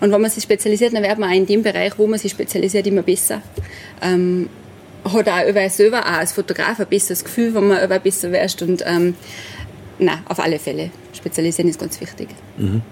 Und 0.00 0.12
wenn 0.12 0.20
man 0.20 0.30
sich 0.30 0.44
spezialisiert, 0.44 0.94
dann 0.94 1.02
wird 1.02 1.18
man 1.18 1.30
auch 1.30 1.34
in 1.34 1.46
dem 1.46 1.64
Bereich, 1.64 1.98
wo 1.98 2.06
man 2.06 2.18
sich 2.18 2.30
spezialisiert, 2.30 2.86
immer 2.86 3.02
besser. 3.02 3.42
Ähm, 4.00 4.48
hat 5.04 5.28
auch 5.28 5.48
über 5.48 5.68
selber 5.68 6.00
auch 6.00 6.18
als 6.18 6.32
Fotograf 6.32 6.78
ein 6.78 6.86
besseres 6.86 7.24
Gefühl, 7.24 7.52
wenn 7.54 7.66
man 7.66 7.84
über 7.84 7.98
besser 7.98 8.30
wärst. 8.30 8.62
Und 8.62 8.84
ähm, 8.86 9.14
nein, 9.98 10.18
auf 10.28 10.38
alle 10.38 10.60
Fälle. 10.60 10.90
Spezialisieren 11.12 11.68
ist 11.68 11.80
ganz 11.80 12.00
wichtig. 12.00 12.28
Mhm. 12.56 12.82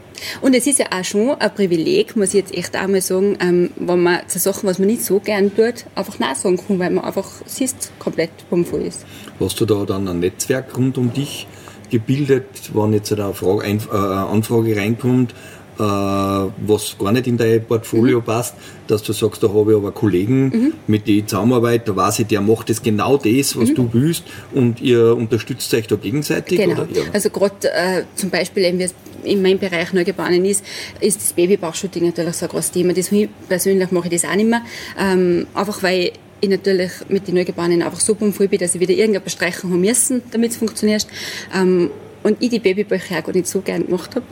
Und 0.40 0.54
es 0.54 0.66
ist 0.66 0.78
ja 0.78 0.86
auch 0.90 1.04
schon 1.04 1.30
ein 1.30 1.54
Privileg, 1.54 2.16
muss 2.16 2.28
ich 2.28 2.34
jetzt 2.34 2.54
echt 2.54 2.76
einmal 2.76 3.00
sagen, 3.00 3.36
ähm, 3.40 3.70
wenn 3.76 4.02
man 4.02 4.28
zu 4.28 4.38
Sachen, 4.38 4.68
was 4.68 4.78
man 4.78 4.88
nicht 4.88 5.04
so 5.04 5.20
gern 5.20 5.54
tut, 5.54 5.86
einfach 5.94 6.18
nachsagen 6.18 6.58
kann, 6.58 6.78
weil 6.78 6.90
man 6.90 7.04
einfach 7.04 7.28
siehst, 7.46 7.92
komplett 7.98 8.30
bummvoll 8.48 8.82
ist. 8.82 9.04
Hast 9.38 9.60
du 9.60 9.66
da 9.66 9.84
dann 9.84 10.08
ein 10.08 10.20
Netzwerk 10.20 10.76
rund 10.76 10.98
um 10.98 11.12
dich 11.12 11.46
gebildet, 11.90 12.70
wenn 12.72 12.92
jetzt 12.92 13.12
eine, 13.12 13.34
Frage, 13.34 13.64
eine 13.64 13.80
äh, 13.92 13.96
Anfrage 13.96 14.76
reinkommt, 14.76 15.34
äh, 15.80 16.52
was 16.66 16.96
gar 16.98 17.12
nicht 17.12 17.26
in 17.26 17.36
dein 17.36 17.64
Portfolio 17.64 18.20
mhm. 18.20 18.24
passt, 18.24 18.54
dass 18.86 19.02
du 19.02 19.12
sagst, 19.12 19.42
da 19.42 19.48
habe 19.48 19.72
ich 19.72 19.76
aber 19.76 19.92
Kollegen, 19.92 20.48
mhm. 20.48 20.72
mit 20.86 21.06
denen 21.06 21.20
ich 21.20 21.26
zusammenarbeite, 21.26 21.86
da 21.86 21.96
weiß 21.96 22.20
ich, 22.20 22.26
der 22.26 22.40
macht 22.40 22.68
das 22.68 22.82
genau 22.82 23.16
das, 23.16 23.56
was 23.56 23.70
mhm. 23.70 23.74
du 23.74 23.88
willst 23.92 24.24
und 24.52 24.80
ihr 24.80 25.16
unterstützt 25.16 25.72
euch 25.72 25.86
da 25.86 25.96
gegenseitig? 25.96 26.58
Genau. 26.58 26.82
Ja. 26.92 27.02
Also 27.12 27.30
gerade 27.30 27.72
äh, 27.72 28.02
zum 28.14 28.30
Beispiel, 28.30 28.64
eben, 28.64 28.78
wie 28.78 28.84
es 28.84 28.94
in 29.24 29.42
meinem 29.42 29.58
Bereich 29.58 29.92
Neugeborenen 29.92 30.44
ist, 30.44 30.64
ist 31.00 31.20
das 31.20 31.32
Babybauchshooting 31.32 32.06
natürlich 32.06 32.36
so 32.36 32.46
ein 32.46 32.50
großes 32.50 32.72
Thema. 32.72 32.92
Das, 32.92 33.10
persönlich 33.48 33.90
mache 33.90 34.08
ich 34.08 34.20
das 34.20 34.30
auch 34.30 34.36
nicht 34.36 34.48
mehr, 34.48 34.62
ähm, 34.98 35.46
einfach 35.54 35.82
weil 35.82 36.12
ich 36.42 36.48
natürlich 36.48 36.90
mit 37.08 37.26
den 37.28 37.34
Neugeborenen 37.34 37.82
einfach 37.82 38.00
so 38.00 38.14
voll 38.14 38.48
bin, 38.48 38.58
dass 38.58 38.74
ich 38.74 38.80
wieder 38.80 38.92
irgendeine 38.92 39.20
Bestreichung 39.20 39.72
haben 39.72 39.80
müssen, 39.80 40.22
damit 40.30 40.52
es 40.52 40.56
funktioniert. 40.56 41.06
Ähm, 41.54 41.90
und 42.22 42.36
ich 42.40 42.50
die 42.50 42.58
Babybäuche 42.58 43.18
auch 43.18 43.24
gar 43.24 43.32
nicht 43.32 43.46
so 43.46 43.60
gern 43.60 43.86
gemacht 43.86 44.14
habe. 44.14 44.26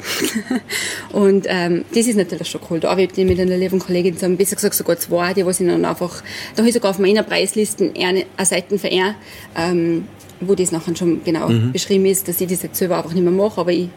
und 1.12 1.47
ähm, 1.49 1.85
das 1.95 2.07
ist 2.07 2.16
natürlich 2.16 2.49
schon 2.49 2.61
cool. 2.71 2.80
Da 2.80 2.90
arbeite 2.90 3.21
ich 3.21 3.26
mit 3.26 3.40
einer 3.40 3.57
lieben 3.57 3.78
Kollegin 3.78 4.14
zusammen, 4.14 4.37
besser 4.37 4.57
gesagt 4.57 4.75
sogar 4.75 4.99
zwei, 4.99 5.35
die 5.35 5.45
was 5.47 5.61
ich 5.61 5.66
dann 5.66 5.85
einfach, 5.85 6.23
da 6.54 6.59
habe 6.59 6.68
ich 6.68 6.75
sogar 6.75 6.90
auf 6.90 6.99
meiner 6.99 7.23
Preisliste 7.23 7.92
eine, 7.99 8.26
eine 8.37 8.47
Seite 8.47 8.78
für 8.78 8.88
er, 8.88 9.14
ähm, 9.57 10.07
wo 10.40 10.54
das 10.54 10.71
nachher 10.73 10.95
schon 10.97 11.25
genau 11.25 11.49
mhm. 11.49 11.73
beschrieben 11.73 12.07
ist, 12.07 12.28
dass 12.28 12.40
ich 12.40 12.49
das 12.49 12.62
jetzt 12.62 12.78
selber 12.78 12.99
einfach 12.99 13.12
nicht 13.12 13.25
mehr 13.25 13.33
mache, 13.33 13.61
aber 13.61 13.73
ich 13.73 13.88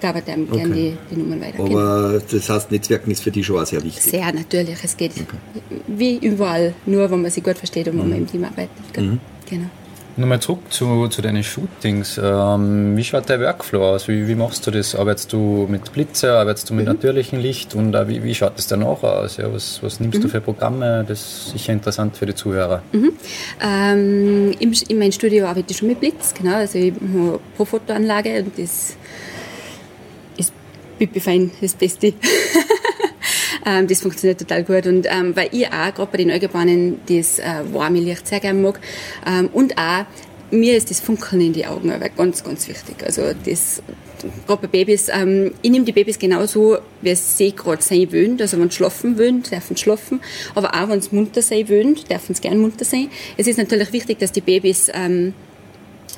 gebe 0.00 0.22
dem 0.22 0.48
okay. 0.50 0.56
gerne 0.56 0.74
die, 0.74 0.96
die 1.10 1.16
Nummern 1.16 1.40
weiter. 1.40 1.62
Aber 1.62 2.22
das 2.30 2.48
heißt, 2.48 2.70
Netzwerken 2.70 3.10
ist 3.10 3.22
für 3.22 3.30
dich 3.30 3.46
schon 3.46 3.60
auch 3.60 3.66
sehr 3.66 3.82
wichtig? 3.82 4.02
Sehr, 4.02 4.32
natürlich. 4.32 4.76
Es 4.82 4.96
geht 4.96 5.12
okay. 5.12 5.36
wie 5.86 6.16
überall, 6.16 6.74
nur 6.86 7.10
wenn 7.10 7.22
man 7.22 7.30
sich 7.30 7.44
gut 7.44 7.58
versteht 7.58 7.88
und 7.88 7.98
wenn 7.98 8.04
mhm. 8.04 8.10
man 8.10 8.18
im 8.20 8.26
Team 8.26 8.44
arbeitet. 8.44 8.96
Mhm. 8.96 9.20
Genau. 9.48 9.66
Nochmal 10.18 10.40
zurück 10.40 10.58
zu, 10.70 11.06
zu 11.06 11.22
deinen 11.22 11.44
Shootings. 11.44 12.20
Ähm, 12.20 12.96
wie 12.96 13.04
schaut 13.04 13.30
dein 13.30 13.40
Workflow 13.40 13.84
aus? 13.84 14.08
Wie, 14.08 14.26
wie 14.26 14.34
machst 14.34 14.66
du 14.66 14.72
das? 14.72 14.96
Arbeitest 14.96 15.32
du 15.32 15.68
mit 15.70 15.92
Blitzer? 15.92 16.40
Arbeitest 16.40 16.70
du 16.70 16.74
mit 16.74 16.86
mhm. 16.86 16.94
natürlichem 16.94 17.38
Licht? 17.38 17.76
Und 17.76 17.94
äh, 17.94 18.08
wie, 18.08 18.24
wie 18.24 18.34
schaut 18.34 18.58
das 18.58 18.66
danach 18.66 19.00
aus? 19.04 19.36
Ja, 19.36 19.52
was, 19.52 19.80
was 19.80 20.00
nimmst 20.00 20.18
mhm. 20.18 20.22
du 20.22 20.28
für 20.28 20.40
Programme? 20.40 21.04
Das 21.06 21.20
ist 21.20 21.50
sicher 21.50 21.72
interessant 21.72 22.16
für 22.16 22.26
die 22.26 22.34
Zuhörer. 22.34 22.82
Mhm. 22.90 23.12
Ähm, 23.62 24.54
im, 24.58 24.72
in 24.88 24.98
meinem 24.98 25.12
Studio 25.12 25.46
arbeite 25.46 25.70
ich 25.70 25.76
schon 25.76 25.86
mit 25.86 26.00
Blitz, 26.00 26.34
genau. 26.34 26.56
Also 26.56 26.80
ich 26.80 26.94
habe 26.94 27.38
pro 27.56 27.64
Fotoanlage 27.64 28.42
und 28.42 28.58
das 28.58 28.96
ist 30.36 30.52
pipi 30.98 31.52
das 31.60 31.74
Beste. 31.74 32.14
Ähm, 33.68 33.86
das 33.86 34.00
funktioniert 34.00 34.40
total 34.40 34.64
gut. 34.64 34.86
Und 34.86 35.06
ähm, 35.10 35.36
weil 35.36 35.48
ich 35.52 35.66
auch 35.66 35.94
gerade 35.94 36.10
bei 36.10 36.18
den 36.18 36.28
Neugeborenen 36.28 37.00
das 37.06 37.38
äh, 37.38 37.44
warme 37.72 38.00
Licht 38.00 38.26
sehr 38.26 38.40
gerne 38.40 38.58
mag. 38.58 38.80
Ähm, 39.26 39.48
und 39.52 39.76
auch, 39.76 40.06
mir 40.50 40.76
ist 40.76 40.90
das 40.90 41.00
Funkeln 41.00 41.42
in 41.42 41.52
die 41.52 41.66
Augen 41.66 41.90
aber 41.90 42.08
ganz, 42.08 42.42
ganz 42.42 42.66
wichtig. 42.68 42.96
Also 43.04 43.22
das 43.44 43.82
gerade 44.46 44.62
bei 44.62 44.68
Babys, 44.68 45.08
ähm, 45.12 45.52
ich 45.60 45.70
nehme 45.70 45.84
die 45.84 45.92
Babys 45.92 46.18
genauso, 46.18 46.78
wie 47.02 47.14
sie 47.14 47.52
gerade 47.52 47.82
sein 47.82 48.10
wollen. 48.10 48.40
Also 48.40 48.58
wenn 48.58 48.70
sie 48.70 48.76
schlafen 48.76 49.18
wollen, 49.18 49.42
dürfen 49.42 49.76
sie 49.76 49.82
schlafen. 49.82 50.20
Aber 50.54 50.74
auch 50.74 50.88
wenn 50.88 51.02
sie 51.02 51.14
munter 51.14 51.42
sein 51.42 51.68
wollen, 51.68 51.94
dürfen 51.94 52.34
sie 52.34 52.40
gerne 52.40 52.58
munter 52.58 52.84
sein. 52.84 53.10
Es 53.36 53.46
ist 53.46 53.58
natürlich 53.58 53.92
wichtig, 53.92 54.18
dass 54.18 54.32
die 54.32 54.40
Babys 54.40 54.90
ähm, 54.94 55.34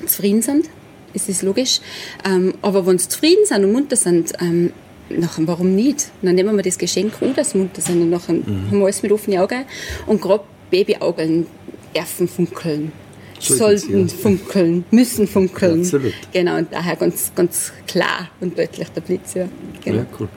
zufrieden 0.05 0.41
sind. 0.41 0.69
Das 1.13 1.27
ist 1.27 1.41
logisch. 1.41 1.81
Ähm, 2.25 2.53
aber 2.61 2.85
wenn 2.85 2.97
sie 2.97 3.09
zufrieden 3.09 3.45
sind 3.45 3.65
und 3.65 3.73
munter 3.73 3.97
sind, 3.97 4.31
ähm, 4.39 4.71
nachher, 5.19 5.47
warum 5.47 5.75
nicht? 5.75 6.11
dann 6.21 6.35
nehmen 6.35 6.55
wir 6.55 6.63
das 6.63 6.77
Geschenk 6.77 7.21
an, 7.21 7.35
dass 7.35 7.55
munter 7.55 7.81
sind 7.81 8.01
und 8.01 8.09
nachher 8.09 8.33
mhm. 8.33 8.67
haben 8.69 8.79
wir 8.79 8.85
alles 8.85 9.03
mit 9.03 9.11
offenen 9.11 9.39
Augen. 9.39 9.65
Und 10.07 10.21
gerade 10.21 10.43
Babyaugen 10.69 11.47
dürfen 11.95 12.27
funkeln. 12.27 12.91
Sollten 13.39 14.07
funkeln, 14.07 14.85
müssen 14.91 15.27
funkeln. 15.27 15.81
Absolut. 15.81 16.13
Genau, 16.31 16.57
und 16.57 16.71
daher 16.71 16.95
ganz, 16.95 17.31
ganz 17.33 17.73
klar 17.87 18.29
und 18.39 18.57
deutlich 18.57 18.87
der 18.89 19.01
Blitz. 19.01 19.33
Ja, 19.33 19.47
genau. 19.83 19.97
ja 19.97 20.05
cool. 20.19 20.29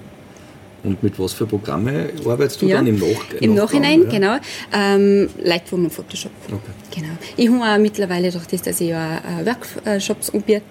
Und 0.85 1.03
mit 1.03 1.19
was 1.19 1.33
für 1.33 1.47
Programme 1.47 2.11
arbeitest 2.26 2.61
du 2.61 2.67
ja, 2.67 2.76
dann 2.76 2.87
im, 2.87 2.99
Nach 2.99 3.41
im 3.41 3.55
Nachhinein? 3.55 4.03
Ja? 4.03 4.09
Genau. 4.11 4.37
Ähm, 4.73 5.31
Lightroom 5.43 5.85
und 5.85 5.91
Photoshop. 5.91 6.31
Okay. 6.47 7.00
Genau. 7.00 7.14
Ich 7.37 7.49
habe 7.49 7.64
auch 7.64 7.79
mittlerweile, 7.79 8.31
durch 8.31 8.47
das, 8.47 8.62
dass 8.62 8.81
ich 8.81 8.91
ja 8.91 9.17
äh, 9.19 9.47
Workshops 9.47 10.31
anbiete, 10.31 10.62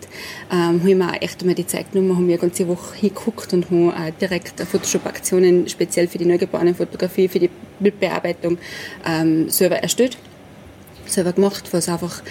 ähm, 0.52 0.80
habe 0.80 0.90
ich 0.90 0.96
mir 0.96 1.10
auch 1.10 1.22
echt 1.22 1.42
einmal 1.42 1.56
die 1.56 1.66
Zeit 1.66 1.92
genommen, 1.92 2.14
habe 2.14 2.24
mir 2.24 2.34
eine 2.34 2.42
ganze 2.42 2.68
Woche 2.68 2.96
hingeguckt 2.96 3.54
und 3.54 3.66
habe 3.66 3.90
auch 3.90 4.20
direkt 4.22 4.60
Photoshop-Aktionen 4.62 5.68
speziell 5.68 6.08
für 6.08 6.20
die 6.20 6.26
neugeborene 6.26 6.76
Fotografie, 6.76 7.28
für 7.28 7.40
die 7.40 7.50
Bildbearbeitung 7.80 8.60
ähm, 9.08 9.50
selber 9.50 9.78
erstellt, 9.78 10.18
selber 11.08 11.34
gemacht, 11.34 11.66
was 11.72 11.90
einfach 11.90 12.22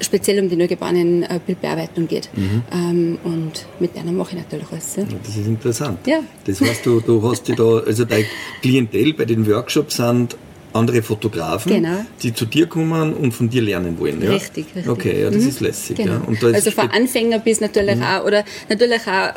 speziell 0.00 0.42
um 0.42 0.48
die 0.48 0.56
neugeborenen 0.56 1.22
äh, 1.22 1.40
Bildbearbeitung 1.44 2.08
geht. 2.08 2.28
Mhm. 2.34 2.62
Ähm, 2.72 3.18
und 3.24 3.66
mit 3.80 3.96
denen 3.96 4.16
mache 4.16 4.36
ich 4.36 4.42
natürlich 4.42 4.70
alles. 4.70 4.96
Ja. 4.96 5.04
Das 5.24 5.36
ist 5.36 5.46
interessant. 5.46 6.06
Ja. 6.06 6.20
Das 6.44 6.60
heißt, 6.60 6.84
du, 6.86 7.00
du 7.00 7.22
hast 7.28 7.46
dich 7.48 7.56
da, 7.56 7.78
also 7.78 8.04
dein 8.04 8.24
Klientel 8.62 9.14
bei 9.14 9.24
den 9.24 9.46
Workshops 9.46 9.96
sind 9.96 10.36
andere 10.72 11.02
Fotografen, 11.02 11.72
genau. 11.72 12.04
die 12.22 12.34
zu 12.34 12.46
dir 12.46 12.66
kommen 12.66 13.14
und 13.14 13.32
von 13.32 13.48
dir 13.48 13.62
lernen 13.62 13.98
wollen. 13.98 14.20
Ja? 14.20 14.30
Richtig, 14.30 14.66
richtig. 14.74 14.88
Okay, 14.88 15.22
ja, 15.22 15.30
das 15.30 15.42
mhm. 15.42 15.48
ist 15.48 15.60
lässig. 15.60 15.96
Genau. 15.96 16.20
Ja. 16.28 16.48
also 16.48 16.70
von 16.72 16.90
Anfänger 16.90 17.38
bis 17.38 17.60
natürlich 17.60 17.96
mhm. 17.96 18.02
auch, 18.02 18.24
oder 18.24 18.44
natürlich 18.68 19.06
auch 19.06 19.34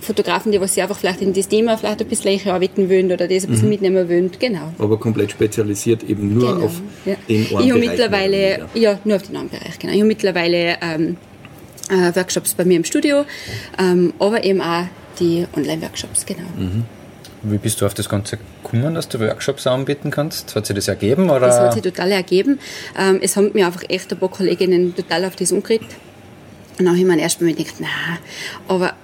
Fotografen, 0.00 0.52
die 0.52 0.60
was 0.60 0.74
sie 0.74 0.82
einfach 0.82 0.96
vielleicht 0.96 1.20
in 1.22 1.32
das 1.32 1.48
Thema 1.48 1.76
vielleicht 1.76 2.00
ein 2.00 2.06
bisschen 2.06 2.50
arbeiten 2.50 2.88
wollen 2.88 3.06
oder 3.12 3.28
das 3.28 3.44
ein 3.44 3.50
bisschen 3.50 3.64
mhm. 3.64 3.68
mitnehmen 3.68 4.08
wollen, 4.08 4.30
genau. 4.38 4.72
Aber 4.78 4.98
komplett 4.98 5.32
spezialisiert 5.32 6.04
eben 6.04 6.34
nur 6.34 6.54
genau. 6.54 6.66
auf 6.66 6.80
ja. 7.04 7.16
den 7.28 7.46
einen 7.46 7.64
Ich 7.64 7.70
habe 7.70 7.80
mittlerweile, 7.80 8.68
ja. 8.74 8.98
nur 9.04 9.16
auf 9.16 9.22
den 9.22 9.36
einen 9.36 9.48
Bereich, 9.48 9.78
genau. 9.78 9.92
Ich 9.92 9.98
habe 9.98 10.08
mittlerweile 10.08 10.76
ähm, 10.80 11.16
äh, 11.90 12.14
Workshops 12.14 12.54
bei 12.54 12.64
mir 12.64 12.76
im 12.76 12.84
Studio, 12.84 13.24
ähm, 13.78 14.12
aber 14.18 14.44
eben 14.44 14.60
auch 14.60 14.84
die 15.18 15.46
Online-Workshops, 15.56 16.24
genau. 16.24 16.48
Mhm. 16.56 16.84
Wie 17.42 17.58
bist 17.58 17.80
du 17.80 17.86
auf 17.86 17.94
das 17.94 18.08
Ganze 18.08 18.38
gekommen, 18.62 18.94
dass 18.94 19.08
du 19.08 19.20
Workshops 19.20 19.66
anbieten 19.66 20.10
kannst? 20.10 20.54
Hat 20.56 20.66
sich 20.66 20.74
das 20.74 20.88
ergeben? 20.88 21.30
Oder? 21.30 21.40
Das 21.40 21.60
hat 21.60 21.72
sich 21.72 21.82
total 21.82 22.10
ergeben. 22.10 22.58
Ähm, 22.98 23.20
es 23.22 23.36
haben 23.36 23.50
mir 23.54 23.66
einfach 23.66 23.82
echt 23.88 24.12
ein 24.12 24.18
paar 24.18 24.28
Kolleginnen 24.28 24.94
total 24.94 25.24
auf 25.24 25.36
das 25.36 25.52
umgeregt. 25.52 25.94
Und 26.78 26.84
dann 26.84 26.88
habe 26.88 26.98
ich 26.98 27.04
mir 27.04 27.18
erstmal 27.18 27.52
gedacht, 27.52 27.74
na, 27.78 27.86
aber 28.66 28.94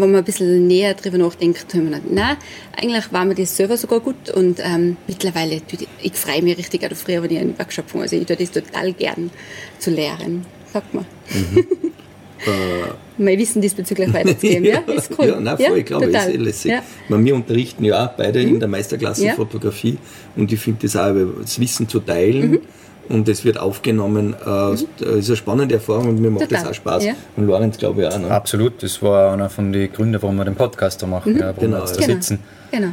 wenn 0.00 0.10
man 0.10 0.20
ein 0.20 0.24
bisschen 0.24 0.66
näher 0.66 0.94
drüber 0.94 1.18
nachdenkt, 1.18 1.74
haben 1.74 1.90
wir 1.90 1.98
gedacht, 1.98 2.10
nein, 2.10 2.36
eigentlich 2.76 3.12
war 3.12 3.24
mir 3.24 3.34
das 3.34 3.56
selber 3.56 3.76
sogar 3.76 4.00
gut 4.00 4.30
und 4.30 4.60
ähm, 4.62 4.96
mittlerweile, 5.06 5.56
ich, 5.56 5.88
ich 6.02 6.12
freue 6.14 6.42
mich 6.42 6.58
richtig, 6.58 6.84
auch 6.84 6.96
früher, 6.96 7.22
wenn 7.22 7.30
ich 7.30 7.38
einen 7.38 7.58
Workshop 7.58 7.86
habe, 7.92 8.02
also 8.02 8.16
ich 8.16 8.26
tue 8.26 8.36
das 8.36 8.50
total 8.50 8.92
gern 8.92 9.30
zu 9.78 9.90
lernen, 9.90 10.44
sagt 10.72 10.94
man. 10.94 11.06
Mhm. 11.30 11.58
äh, 11.58 12.92
mein 13.18 13.38
Wissen 13.38 13.62
diesbezüglich 13.62 14.12
weiterzugeben. 14.12 14.64
Ja, 14.66 14.78
ist 14.92 15.10
cool. 15.18 15.28
ja, 15.28 15.40
nein, 15.40 15.56
voll, 15.56 15.66
ja, 15.66 15.76
ich 15.76 15.84
glaube, 15.84 16.06
total. 16.06 16.28
ist 16.28 16.34
eh 16.34 16.38
lässig. 16.38 16.70
Ja. 16.72 16.82
Meine, 17.08 17.24
wir 17.24 17.34
unterrichten 17.34 17.84
ja 17.84 18.06
auch 18.06 18.10
beide 18.16 18.42
mhm. 18.42 18.54
in 18.54 18.60
der 18.60 18.68
Meisterklasse 18.68 19.26
ja. 19.26 19.34
Fotografie 19.34 19.98
und 20.36 20.52
ich 20.52 20.60
finde 20.60 20.80
das 20.82 20.96
auch, 20.96 21.14
das 21.40 21.58
Wissen 21.60 21.88
zu 21.88 22.00
teilen. 22.00 22.50
Mhm. 22.50 22.60
Und 23.08 23.28
es 23.28 23.44
wird 23.44 23.58
aufgenommen. 23.58 24.34
Äh, 24.44 24.48
mhm. 24.48 24.86
Das 24.98 25.08
ist 25.08 25.28
eine 25.28 25.36
spannende 25.36 25.74
Erfahrung 25.76 26.08
und 26.08 26.20
mir 26.20 26.30
macht 26.30 26.44
Total. 26.44 26.62
das 26.62 26.70
auch 26.70 26.74
Spaß. 26.74 27.04
Ja. 27.04 27.14
Und 27.36 27.46
Lorenz, 27.46 27.78
glaube 27.78 28.02
ich, 28.02 28.08
auch. 28.08 28.18
Ne? 28.18 28.30
Absolut, 28.30 28.82
das 28.82 29.00
war 29.02 29.32
einer 29.32 29.48
von 29.48 29.72
den 29.72 29.92
Gründen, 29.92 30.20
warum 30.20 30.36
wir 30.36 30.44
den 30.44 30.56
Podcast 30.56 31.02
da 31.02 31.06
machen, 31.06 31.34
mhm. 31.34 31.38
ja, 31.38 31.46
warum 31.46 31.60
genau, 31.60 31.76
wir 31.76 31.80
jetzt 31.80 31.96
da 31.96 32.00
genau. 32.00 32.14
sitzen. 32.14 32.38
Genau. 32.70 32.88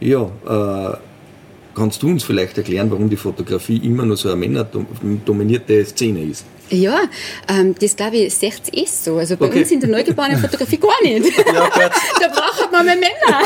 Ja, 0.00 0.92
äh, 0.92 0.96
kannst 1.74 2.02
du 2.02 2.08
uns 2.08 2.24
vielleicht 2.24 2.56
erklären, 2.58 2.90
warum 2.90 3.08
die 3.08 3.16
Fotografie 3.16 3.78
immer 3.78 4.04
nur 4.04 4.16
so 4.16 4.28
eine 4.28 4.36
männerdominierte 4.36 5.84
Szene 5.84 6.22
ist? 6.24 6.44
Ja, 6.70 7.02
ähm, 7.48 7.74
das 7.78 7.94
glaube 7.94 8.16
ich, 8.16 8.34
seht 8.34 8.72
ihr 8.72 8.82
eh 8.82 8.86
so. 8.86 9.18
Also 9.18 9.36
bei 9.36 9.46
okay. 9.46 9.60
uns 9.60 9.70
in 9.70 9.80
der 9.80 9.90
neugeborenen 9.90 10.38
Fotografie 10.38 10.78
gar 10.78 11.02
nicht. 11.02 11.32
Ja, 11.46 11.68
da 11.68 12.28
braucht 12.28 12.72
man 12.72 12.86
mehr 12.86 12.96
Männer. 12.96 13.40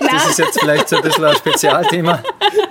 das 0.12 0.30
ist 0.30 0.38
jetzt 0.38 0.60
vielleicht 0.60 0.88
so 0.88 0.96
ein 0.96 1.02
bisschen 1.02 1.24
ein 1.24 1.36
Spezialthema. 1.36 2.22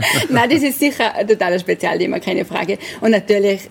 Nein, 0.28 0.50
das 0.50 0.62
ist 0.62 0.78
sicher 0.78 1.14
ein 1.14 1.26
totaler 1.26 1.58
Spezialthema, 1.58 2.18
keine 2.18 2.44
Frage. 2.44 2.78
Und 3.00 3.10
natürlich 3.10 3.68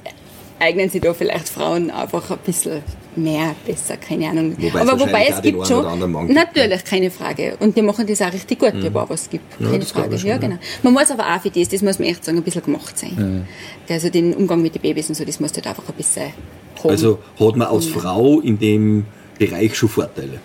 eignen 0.59 0.89
sich 0.89 1.01
da 1.01 1.13
vielleicht 1.13 1.49
Frauen 1.49 1.91
einfach 1.91 2.31
ein 2.31 2.39
bisschen 2.45 2.81
mehr, 3.15 3.55
besser, 3.65 3.97
keine 3.97 4.29
Ahnung. 4.29 4.55
Wobei 4.57 4.81
Aber 4.81 4.99
wobei 4.99 5.27
es 5.27 5.41
gibt 5.41 5.67
schon, 5.67 6.33
natürlich, 6.33 6.83
keine 6.83 7.11
Frage. 7.11 7.57
Und 7.59 7.75
die 7.75 7.81
machen 7.81 8.05
das 8.07 8.21
auch 8.21 8.31
richtig 8.31 8.59
gut, 8.59 8.73
mhm. 8.73 8.93
wo 8.93 9.03
was 9.07 9.29
gibt, 9.29 9.57
keine 9.57 9.79
ja, 9.79 9.85
Frage. 9.85 10.17
Schon, 10.17 10.29
ja, 10.29 10.37
genau. 10.37 10.57
Man 10.83 10.93
muss 10.93 11.11
aber 11.11 11.35
auch 11.35 11.41
für 11.41 11.49
das, 11.49 11.69
das 11.69 11.81
muss 11.81 11.99
man 11.99 12.07
echt 12.07 12.23
sagen, 12.23 12.37
ein 12.37 12.43
bisschen 12.43 12.63
gemacht 12.63 12.97
sein. 12.97 13.15
Mhm. 13.15 13.93
Also 13.93 14.09
den 14.09 14.33
Umgang 14.33 14.61
mit 14.61 14.75
den 14.75 14.81
Babys 14.81 15.09
und 15.09 15.15
so, 15.15 15.25
das 15.25 15.39
muss 15.39 15.53
halt 15.53 15.67
einfach 15.67 15.87
ein 15.87 15.95
bisschen 15.95 16.33
haben. 16.83 16.89
Also 16.89 17.19
hat 17.39 17.55
man 17.55 17.67
als 17.67 17.85
Frau 17.87 18.39
in 18.39 18.59
dem 18.59 19.05
Bereich 19.37 19.75
schon 19.75 19.89
Vorteile? 19.89 20.39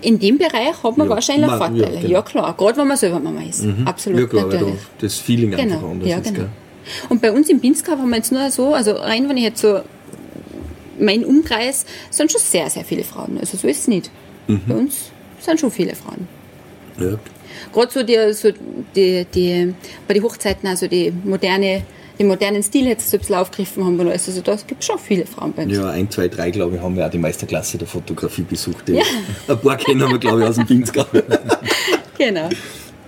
In 0.00 0.18
dem 0.18 0.38
Bereich 0.38 0.82
hat 0.82 0.96
man 0.96 1.08
ja, 1.08 1.14
wahrscheinlich 1.14 1.46
man, 1.46 1.58
Vorteile. 1.58 1.94
Ja, 1.94 2.00
genau. 2.00 2.12
ja, 2.12 2.22
klar. 2.22 2.54
Gerade 2.56 2.76
wenn 2.76 2.88
man 2.88 2.96
selber 2.96 3.18
Mama 3.18 3.42
ist. 3.42 3.64
Mhm. 3.64 3.86
Absolut. 3.86 4.20
Ja, 4.20 4.26
klar, 4.26 4.46
natürlich. 4.46 4.74
das 5.00 5.14
Feeling 5.16 5.50
genau. 5.50 5.62
einfach 5.62 5.88
anders 5.88 6.08
ja, 6.08 6.18
ist. 6.18 6.34
Genau. 6.34 6.48
Und 7.08 7.20
bei 7.20 7.32
uns 7.32 7.48
im 7.50 7.60
Pinskau 7.60 7.92
haben 7.92 8.08
wir 8.08 8.16
jetzt 8.16 8.32
nur 8.32 8.50
so, 8.50 8.74
also 8.74 8.92
rein, 8.92 9.28
wenn 9.28 9.36
ich 9.36 9.44
jetzt 9.44 9.60
so 9.60 9.80
mein 10.98 11.24
Umkreis 11.24 11.86
sind 12.10 12.30
schon 12.30 12.40
sehr, 12.40 12.68
sehr 12.70 12.84
viele 12.84 13.04
Frauen. 13.04 13.38
Also 13.38 13.56
so 13.56 13.68
ist 13.68 13.80
es 13.80 13.88
nicht. 13.88 14.10
Mhm. 14.46 14.62
Bei 14.66 14.74
uns 14.74 15.10
sind 15.40 15.60
schon 15.60 15.70
viele 15.70 15.94
Frauen. 15.94 16.26
Ja. 16.98 17.18
Gerade 17.72 17.92
so, 17.92 18.02
die, 18.02 18.32
so 18.32 18.50
die, 18.94 19.26
die, 19.32 19.74
bei 20.06 20.14
den 20.14 20.22
Hochzeiten, 20.22 20.68
also 20.68 20.86
die 20.86 21.12
moderne 21.24 21.82
den 22.18 22.26
modernen 22.26 22.62
Stil 22.62 22.86
jetzt 22.86 23.10
bisschen 23.10 23.34
aufgegriffen 23.34 23.84
haben 23.84 23.98
und 24.00 24.08
alles. 24.08 24.28
Also 24.28 24.40
da 24.40 24.56
gibt 24.66 24.80
es 24.80 24.86
schon 24.86 24.98
viele 24.98 25.26
Frauen 25.26 25.52
bei 25.52 25.64
uns. 25.64 25.76
Ja, 25.76 25.90
ein, 25.90 26.10
zwei, 26.10 26.28
drei, 26.28 26.50
glaube 26.50 26.76
ich, 26.76 26.82
haben 26.82 26.96
wir 26.96 27.06
auch 27.06 27.10
die 27.10 27.18
Meisterklasse 27.18 27.78
der 27.78 27.86
Fotografie 27.86 28.42
besucht. 28.42 28.88
Ja. 28.88 29.02
Ein 29.48 29.58
paar 29.58 29.76
kennen 29.76 30.08
wir, 30.10 30.18
glaube 30.18 30.42
ich, 30.42 30.48
aus 30.48 30.56
dem 30.56 30.66
Pinskau. 30.66 31.04
genau, 32.18 32.48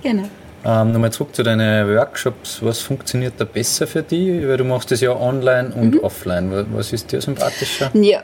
genau. 0.03 0.29
Ähm, 0.63 0.93
nochmal 0.93 1.11
zurück 1.11 1.35
zu 1.35 1.43
deinen 1.43 1.89
Workshops. 1.89 2.63
Was 2.63 2.81
funktioniert 2.81 3.35
da 3.39 3.45
besser 3.45 3.87
für 3.87 4.03
dich? 4.03 4.47
Weil 4.47 4.59
du 4.59 4.65
machst 4.65 4.91
das 4.91 5.01
ja 5.01 5.17
online 5.17 5.73
und 5.75 5.95
mhm. 5.95 6.01
offline. 6.01 6.67
Was 6.73 6.93
ist 6.93 7.11
dir 7.11 7.21
sympathischer? 7.21 7.91
Ja, 7.95 8.23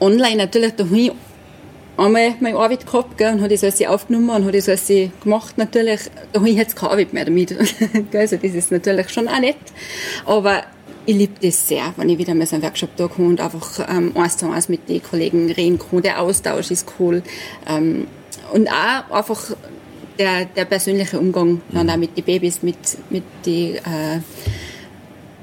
online 0.00 0.36
natürlich. 0.36 0.74
Da 0.76 0.84
habe 0.84 0.98
ich 0.98 1.12
einmal 1.98 2.34
meine 2.40 2.56
Arbeit 2.56 2.86
gehabt 2.86 3.18
gell, 3.18 3.32
und 3.32 3.40
habe 3.40 3.50
das 3.50 3.64
alles 3.64 3.84
aufgenommen 3.86 4.30
und 4.30 4.42
habe 4.42 4.52
das 4.52 4.68
alles 4.68 4.90
gemacht. 5.22 5.58
Natürlich, 5.58 6.00
da 6.32 6.40
habe 6.40 6.48
ich 6.48 6.56
jetzt 6.56 6.76
keine 6.76 6.92
Arbeit 6.92 7.12
mehr 7.12 7.24
damit. 7.24 7.52
also 8.14 8.36
das 8.36 8.54
ist 8.54 8.70
natürlich 8.70 9.10
schon 9.10 9.28
auch 9.28 9.40
nett. 9.40 9.56
Aber 10.24 10.62
ich 11.06 11.16
liebe 11.16 11.34
das 11.40 11.66
sehr, 11.66 11.92
wenn 11.96 12.08
ich 12.08 12.18
wieder 12.18 12.34
mal 12.34 12.46
so 12.46 12.56
einen 12.56 12.62
Workshop 12.62 12.90
da 12.96 13.08
komme 13.08 13.28
und 13.28 13.40
einfach 13.40 13.86
ähm, 13.88 14.12
eins 14.14 14.36
zu 14.36 14.50
eins 14.50 14.68
mit 14.68 14.88
den 14.88 15.02
Kollegen 15.02 15.50
reden 15.50 15.78
kann. 15.78 16.02
Der 16.02 16.20
Austausch 16.20 16.70
ist 16.70 16.86
cool. 16.98 17.22
Ähm, 17.68 18.06
und 18.52 18.68
auch 18.68 19.10
einfach 19.10 19.56
der, 20.18 20.44
der 20.46 20.64
persönliche 20.64 21.18
Umgang 21.18 21.52
mhm. 21.52 21.60
dann 21.72 21.90
auch 21.90 21.96
mit 21.96 22.16
den 22.16 22.24
Babys, 22.24 22.62
mit, 22.62 22.76
mit 23.10 23.24
den 23.46 23.76
äh, 23.76 24.20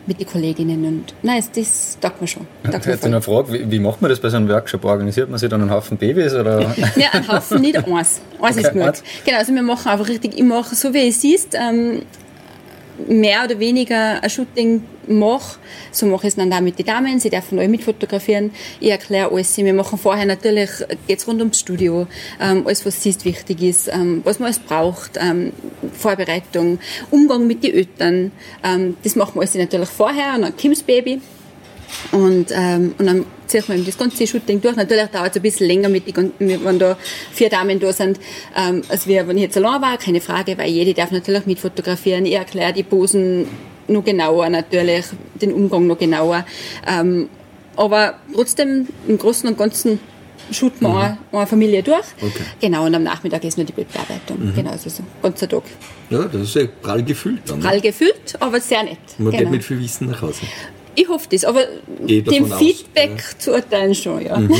mit 0.07 0.19
den 0.19 0.27
Kolleginnen 0.27 0.85
und 0.85 1.13
nein, 1.24 1.44
das 1.55 1.98
taugt 2.00 2.22
mir 2.22 2.27
schon. 2.27 2.48
Taugt 2.63 2.85
hätte 2.85 3.05
eine 3.05 3.22
Frage, 3.22 3.53
wie, 3.53 3.72
wie, 3.72 3.79
macht 3.79 4.01
man 4.01 4.09
das 4.09 4.20
bei 4.20 4.29
so 4.29 4.37
einem 4.37 4.50
Workshop? 4.50 4.85
Organisiert 4.85 5.29
man 5.29 5.39
sich 5.39 5.50
dann 5.50 5.61
einen 5.61 5.72
Haufen 5.72 5.98
Babys? 5.98 6.33
Oder? 6.33 6.61
ja, 6.96 7.09
einen 7.11 7.27
Haufen 7.27 7.61
nicht, 7.61 7.77
eins. 7.77 8.22
Eins 8.41 8.57
okay, 8.57 8.61
ist 8.61 8.74
gut. 8.74 9.03
Genau, 9.25 9.37
also 9.37 9.53
wir 9.53 9.63
machen 9.63 9.89
einfach 9.89 10.07
richtig, 10.07 10.37
ich 10.37 10.44
mache 10.44 10.75
so 10.75 10.94
wie 10.94 11.07
es 11.07 11.24
ist, 11.24 11.55
ähm, 11.55 12.01
mehr 13.08 13.44
oder 13.44 13.60
weniger 13.60 14.22
ein 14.22 14.29
Shooting 14.29 14.84
mache, 15.08 15.60
so 15.92 16.05
mache 16.05 16.27
ich 16.27 16.34
es 16.34 16.36
dann 16.36 16.51
auch 16.51 16.62
mit 16.62 16.79
den 16.79 16.86
Damen, 16.86 17.20
sie 17.20 17.29
dürfen 17.29 17.60
alle 17.60 17.68
mitfotografieren, 17.68 18.51
ich 18.79 18.90
erkläre 18.90 19.31
alles, 19.31 19.55
wir 19.58 19.74
machen 19.74 20.00
vorher 20.00 20.25
natürlich, 20.25 20.70
geht 21.08 21.20
es 21.20 21.27
rund 21.27 21.40
ums 21.40 21.60
Studio, 21.60 22.08
ähm, 22.42 22.66
alles 22.66 22.86
was 22.86 23.01
siehst 23.01 23.25
wichtig 23.25 23.62
ist, 23.62 23.88
ähm, 23.88 24.22
was 24.24 24.40
man 24.40 24.48
alles 24.48 24.60
braucht, 24.60 25.18
ähm, 25.18 25.51
Vorbereitung, 25.94 26.79
Umgang 27.12 27.48
mit 27.48 27.64
den 27.64 27.74
Eltern, 27.74 28.31
ähm, 28.64 28.98
das 29.03 29.16
machen 29.16 29.36
wir 29.36 29.42
alles 29.42 29.55
natürlich 29.55 29.90
vorher. 29.90 30.36
Und 30.36 30.42
dann 30.42 30.58
Kims 30.58 30.84
Baby 30.84 31.22
und, 32.11 32.48
ähm, 32.51 32.95
und 32.98 33.05
dann 33.05 33.25
zieht 33.48 33.67
man 33.67 33.77
eben 33.77 33.85
das 33.85 33.98
ganze 33.98 34.25
Shooting 34.25 34.61
durch. 34.61 34.75
Natürlich 34.75 35.07
dauert 35.07 35.31
es 35.31 35.35
ein 35.35 35.41
bisschen 35.41 35.67
länger, 35.67 35.89
mit 35.89 36.03
wenn 36.39 36.79
da 36.79 36.98
vier 37.31 37.50
Damen 37.50 37.79
da 37.79 37.91
sind, 37.93 38.19
ähm, 38.55 38.81
als 38.89 39.07
wir, 39.07 39.27
wenn 39.27 39.37
ich 39.37 39.43
jetzt 39.43 39.57
allein 39.57 39.81
war, 39.81 39.98
keine 39.98 40.21
Frage, 40.21 40.57
weil 40.57 40.69
jede 40.69 40.93
darf 40.93 41.11
natürlich 41.11 41.45
mitfotografieren. 41.45 42.25
Ich 42.25 42.33
erkläre 42.33 42.74
die 42.74 42.83
Posen 42.83 43.48
noch 43.87 44.03
genauer 44.03 44.50
natürlich, 44.50 45.05
den 45.35 45.53
Umgang 45.53 45.87
noch 45.87 45.98
genauer. 45.98 46.45
Ähm, 46.87 47.29
aber 47.75 48.15
trotzdem, 48.33 48.87
im 49.07 49.17
Großen 49.17 49.48
und 49.50 49.57
Ganzen 49.57 50.00
shooten 50.51 50.87
wir 50.87 51.17
mhm. 51.31 51.37
eine 51.37 51.48
Familie 51.48 51.83
durch. 51.83 52.05
Okay. 52.21 52.43
Genau, 52.61 52.85
und 52.85 52.95
am 52.95 53.03
Nachmittag 53.03 53.43
ist 53.43 53.57
nur 53.57 53.65
die 53.65 53.74
Bildbearbeitung. 53.74 54.48
Mhm. 54.48 54.55
Genau, 54.55 54.71
also 54.71 54.89
so 54.89 55.03
ganzer 55.21 55.50
Tag. 55.50 55.63
Ja, 56.09 56.24
das 56.24 56.41
ist 56.41 56.55
ja 56.55 56.63
prall 56.81 57.03
gefüllt 57.03 57.41
dann. 57.48 57.59
Prall 57.59 57.81
gefüllt, 57.81 58.35
aber 58.39 58.59
sehr 58.61 58.83
nett. 58.83 58.98
Man 59.17 59.31
genau. 59.31 59.43
geht 59.43 59.51
mit 59.51 59.63
viel 59.63 59.79
Wissen 59.79 60.09
nach 60.09 60.21
Hause. 60.21 60.41
Ich 60.96 61.08
hoffe 61.10 61.27
das, 61.29 61.44
aber 61.44 61.66
dem 62.00 62.51
Feedback 62.51 63.18
ja. 63.18 63.40
zu 63.40 63.51
urteilen 63.51 63.94
schon, 63.94 64.25
ja. 64.25 64.38
Mhm. 64.38 64.55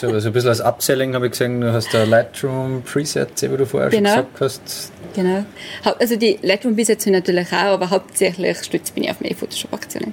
So, 0.00 0.08
also 0.08 0.28
ein 0.28 0.32
bisschen 0.32 0.50
als 0.50 0.60
Upselling 0.60 1.14
habe 1.14 1.26
ich 1.26 1.32
gesehen, 1.32 1.60
du 1.60 1.72
hast 1.72 1.94
da 1.94 2.04
Lightroom 2.04 2.82
Presets, 2.82 3.42
wie 3.42 3.48
du 3.48 3.66
vorher 3.66 3.90
genau. 3.90 4.14
schon 4.14 4.26
gesagt 4.32 4.40
hast. 4.40 4.92
Genau. 5.14 5.44
Also 5.98 6.16
die 6.16 6.38
Lightroom 6.42 6.76
Presets 6.76 7.04
sind 7.04 7.12
natürlich 7.12 7.48
auch, 7.48 7.74
aber 7.74 7.88
hauptsächlich 7.90 8.58
stütze 8.58 8.92
bin 8.92 9.04
ich 9.04 9.10
auf 9.10 9.20
meine 9.20 9.34
Photoshop-Aktionen, 9.34 10.12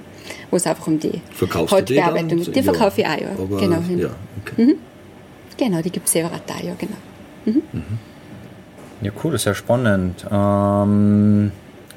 wo 0.50 0.56
es 0.56 0.66
einfach 0.66 0.86
um 0.86 0.98
die 0.98 1.20
Hautbearbeitung 1.40 2.28
geht. 2.28 2.46
Die, 2.46 2.52
die 2.52 2.62
verkaufe 2.62 3.00
ich 3.00 3.06
auch, 3.06 3.20
ja. 3.20 3.28
Aber, 3.36 3.60
genau. 3.60 3.82
Ja, 3.96 4.10
okay. 4.44 4.64
mhm. 4.64 4.74
Genau, 5.56 5.82
die 5.82 5.90
gibt 5.90 6.06
es 6.06 6.12
separat 6.12 6.42
da, 6.46 6.54
ja, 6.64 6.74
genau. 6.78 6.96
Mhm. 7.44 7.62
Mhm. 7.72 7.98
Ja, 9.02 9.12
cool, 9.22 9.38
sehr 9.38 9.54
spannend. 9.54 10.24
Ähm, 10.30 11.52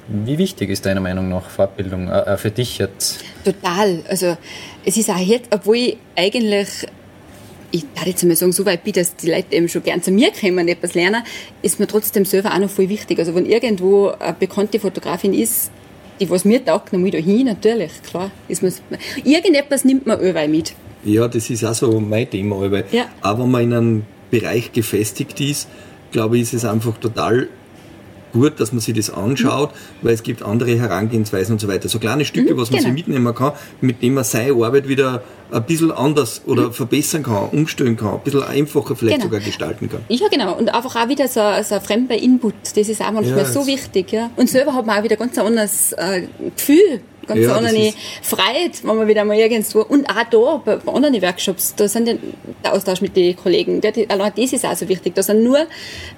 wie 0.07 0.37
wichtig 0.37 0.69
ist 0.69 0.85
deiner 0.85 1.01
Meinung 1.01 1.29
nach 1.29 1.49
Fortbildung 1.49 2.09
äh, 2.09 2.19
äh, 2.21 2.37
für 2.37 2.51
dich 2.51 2.77
jetzt? 2.77 3.23
Total. 3.43 4.03
Also 4.07 4.37
es 4.85 4.97
ist 4.97 5.09
auch 5.09 5.17
jetzt, 5.17 5.47
obwohl 5.51 5.75
ich 5.75 5.97
eigentlich, 6.15 6.67
ich 7.71 7.83
darf 7.93 8.07
jetzt 8.07 8.23
mal 8.23 8.35
sagen, 8.35 8.51
so 8.51 8.65
weit 8.65 8.83
bin, 8.83 8.93
dass 8.93 9.15
die 9.15 9.29
Leute 9.29 9.55
eben 9.55 9.67
schon 9.67 9.83
gern 9.83 10.01
zu 10.01 10.11
mir 10.11 10.31
kommen 10.31 10.59
und 10.59 10.67
etwas 10.67 10.93
lernen, 10.93 11.23
ist 11.61 11.79
mir 11.79 11.87
trotzdem 11.87 12.25
selber 12.25 12.53
auch 12.53 12.59
noch 12.59 12.69
voll 12.69 12.89
wichtig. 12.89 13.19
Also 13.19 13.35
wenn 13.35 13.45
irgendwo 13.45 14.09
eine 14.19 14.33
bekannte 14.33 14.79
Fotografin 14.79 15.33
ist, 15.33 15.71
die 16.19 16.29
was 16.29 16.45
mir 16.45 16.63
taugt, 16.63 16.93
dann 16.93 17.01
muss 17.01 17.13
ich 17.13 17.23
da 17.23 17.31
hin, 17.31 17.45
natürlich, 17.45 17.91
klar. 18.03 18.31
Ist 18.47 18.63
irgendetwas 19.23 19.85
nimmt 19.85 20.07
man 20.07 20.19
überall 20.19 20.47
mit. 20.47 20.73
Ja, 21.03 21.27
das 21.27 21.49
ist 21.49 21.63
auch 21.63 21.73
so 21.73 21.99
mein 21.99 22.29
Thema. 22.29 22.59
Weil 22.71 22.85
ja. 22.91 23.05
Auch 23.21 23.39
wenn 23.39 23.51
man 23.51 23.63
in 23.63 23.73
einem 23.73 24.05
Bereich 24.31 24.71
gefestigt 24.71 25.39
ist, 25.41 25.67
glaube 26.11 26.37
ich, 26.37 26.43
ist 26.43 26.53
es 26.53 26.65
einfach 26.65 26.97
total 26.97 27.49
gut, 28.33 28.59
dass 28.59 28.71
man 28.71 28.79
sich 28.79 28.95
das 28.95 29.09
anschaut, 29.09 29.71
weil 30.01 30.13
es 30.13 30.23
gibt 30.23 30.43
andere 30.43 30.77
Herangehensweisen 30.77 31.53
und 31.53 31.59
so 31.59 31.67
weiter. 31.67 31.89
So 31.89 31.99
kleine 31.99 32.25
Stücke, 32.25 32.53
mhm, 32.53 32.57
was 32.57 32.71
man 32.71 32.79
genau. 32.79 32.93
sich 32.93 33.05
mitnehmen 33.05 33.33
kann, 33.33 33.53
mit 33.81 34.01
denen 34.01 34.15
man 34.15 34.23
seine 34.23 34.53
Arbeit 34.53 34.87
wieder 34.87 35.23
ein 35.51 35.63
bisschen 35.63 35.91
anders 35.91 36.41
oder 36.45 36.67
mhm. 36.67 36.73
verbessern 36.73 37.23
kann, 37.23 37.49
umstellen 37.49 37.95
kann, 37.95 38.15
ein 38.15 38.19
bisschen 38.21 38.43
einfacher 38.43 38.95
vielleicht 38.95 39.17
genau. 39.17 39.29
sogar 39.29 39.39
gestalten 39.39 39.89
kann. 39.89 40.01
Ja, 40.09 40.27
genau. 40.29 40.57
Und 40.57 40.73
einfach 40.73 40.95
auch 40.95 41.09
wieder 41.09 41.27
so, 41.27 41.41
so 41.63 41.75
ein 41.75 41.81
fremder 41.81 42.17
Input, 42.17 42.55
das 42.75 42.89
ist 42.89 43.01
auch 43.01 43.11
manchmal 43.11 43.39
ja, 43.39 43.45
so 43.45 43.65
wichtig. 43.65 44.11
Ja. 44.11 44.29
Und 44.35 44.49
selber 44.49 44.73
hat 44.73 44.85
man 44.85 44.99
auch 44.99 45.03
wieder 45.03 45.15
ganz 45.15 45.37
ein 45.37 45.45
anderes 45.45 45.93
äh, 45.93 46.23
Gefühl 46.55 47.01
ganz 47.27 47.41
ja, 47.41 47.55
andere 47.55 47.93
Freiheit, 48.21 48.83
wenn 48.83 48.95
man 48.95 49.07
wieder 49.07 49.25
mal 49.25 49.37
irgendwo, 49.37 49.81
und 49.81 50.09
auch 50.09 50.23
da, 50.29 50.61
bei, 50.63 50.77
bei 50.77 50.93
anderen 50.93 51.21
Workshops, 51.21 51.75
da 51.75 51.87
sind 51.87 52.07
die, 52.07 52.19
der 52.63 52.73
Austausch 52.73 53.01
mit 53.01 53.15
den 53.15 53.35
Kollegen, 53.35 53.81
der, 53.81 53.91
die, 53.91 54.09
allein 54.09 54.31
das 54.35 54.53
ist 54.53 54.65
auch 54.65 54.75
so 54.75 54.87
wichtig. 54.89 55.15
Da 55.15 55.23
sind 55.23 55.43
nur 55.43 55.59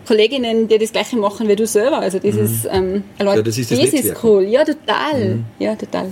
Kolleginnen, 0.08 0.68
die 0.68 0.78
das 0.78 0.92
Gleiche 0.92 1.18
machen 1.18 1.48
wie 1.48 1.56
du 1.56 1.66
selber. 1.66 2.00
Also 2.00 2.20
das 2.20 2.36
mhm. 2.36 2.46
ist, 2.46 2.68
ähm, 2.72 3.04
allein 3.18 3.38
ja, 3.38 3.44
das 3.44 3.58
ist, 3.58 3.72
das, 3.72 3.80
das 3.80 3.94
ist 3.94 4.24
cool. 4.24 4.44
Ja, 4.44 4.64
total. 4.64 5.26
Mhm. 5.26 5.46
Ja, 5.60 5.76
total. 5.76 6.12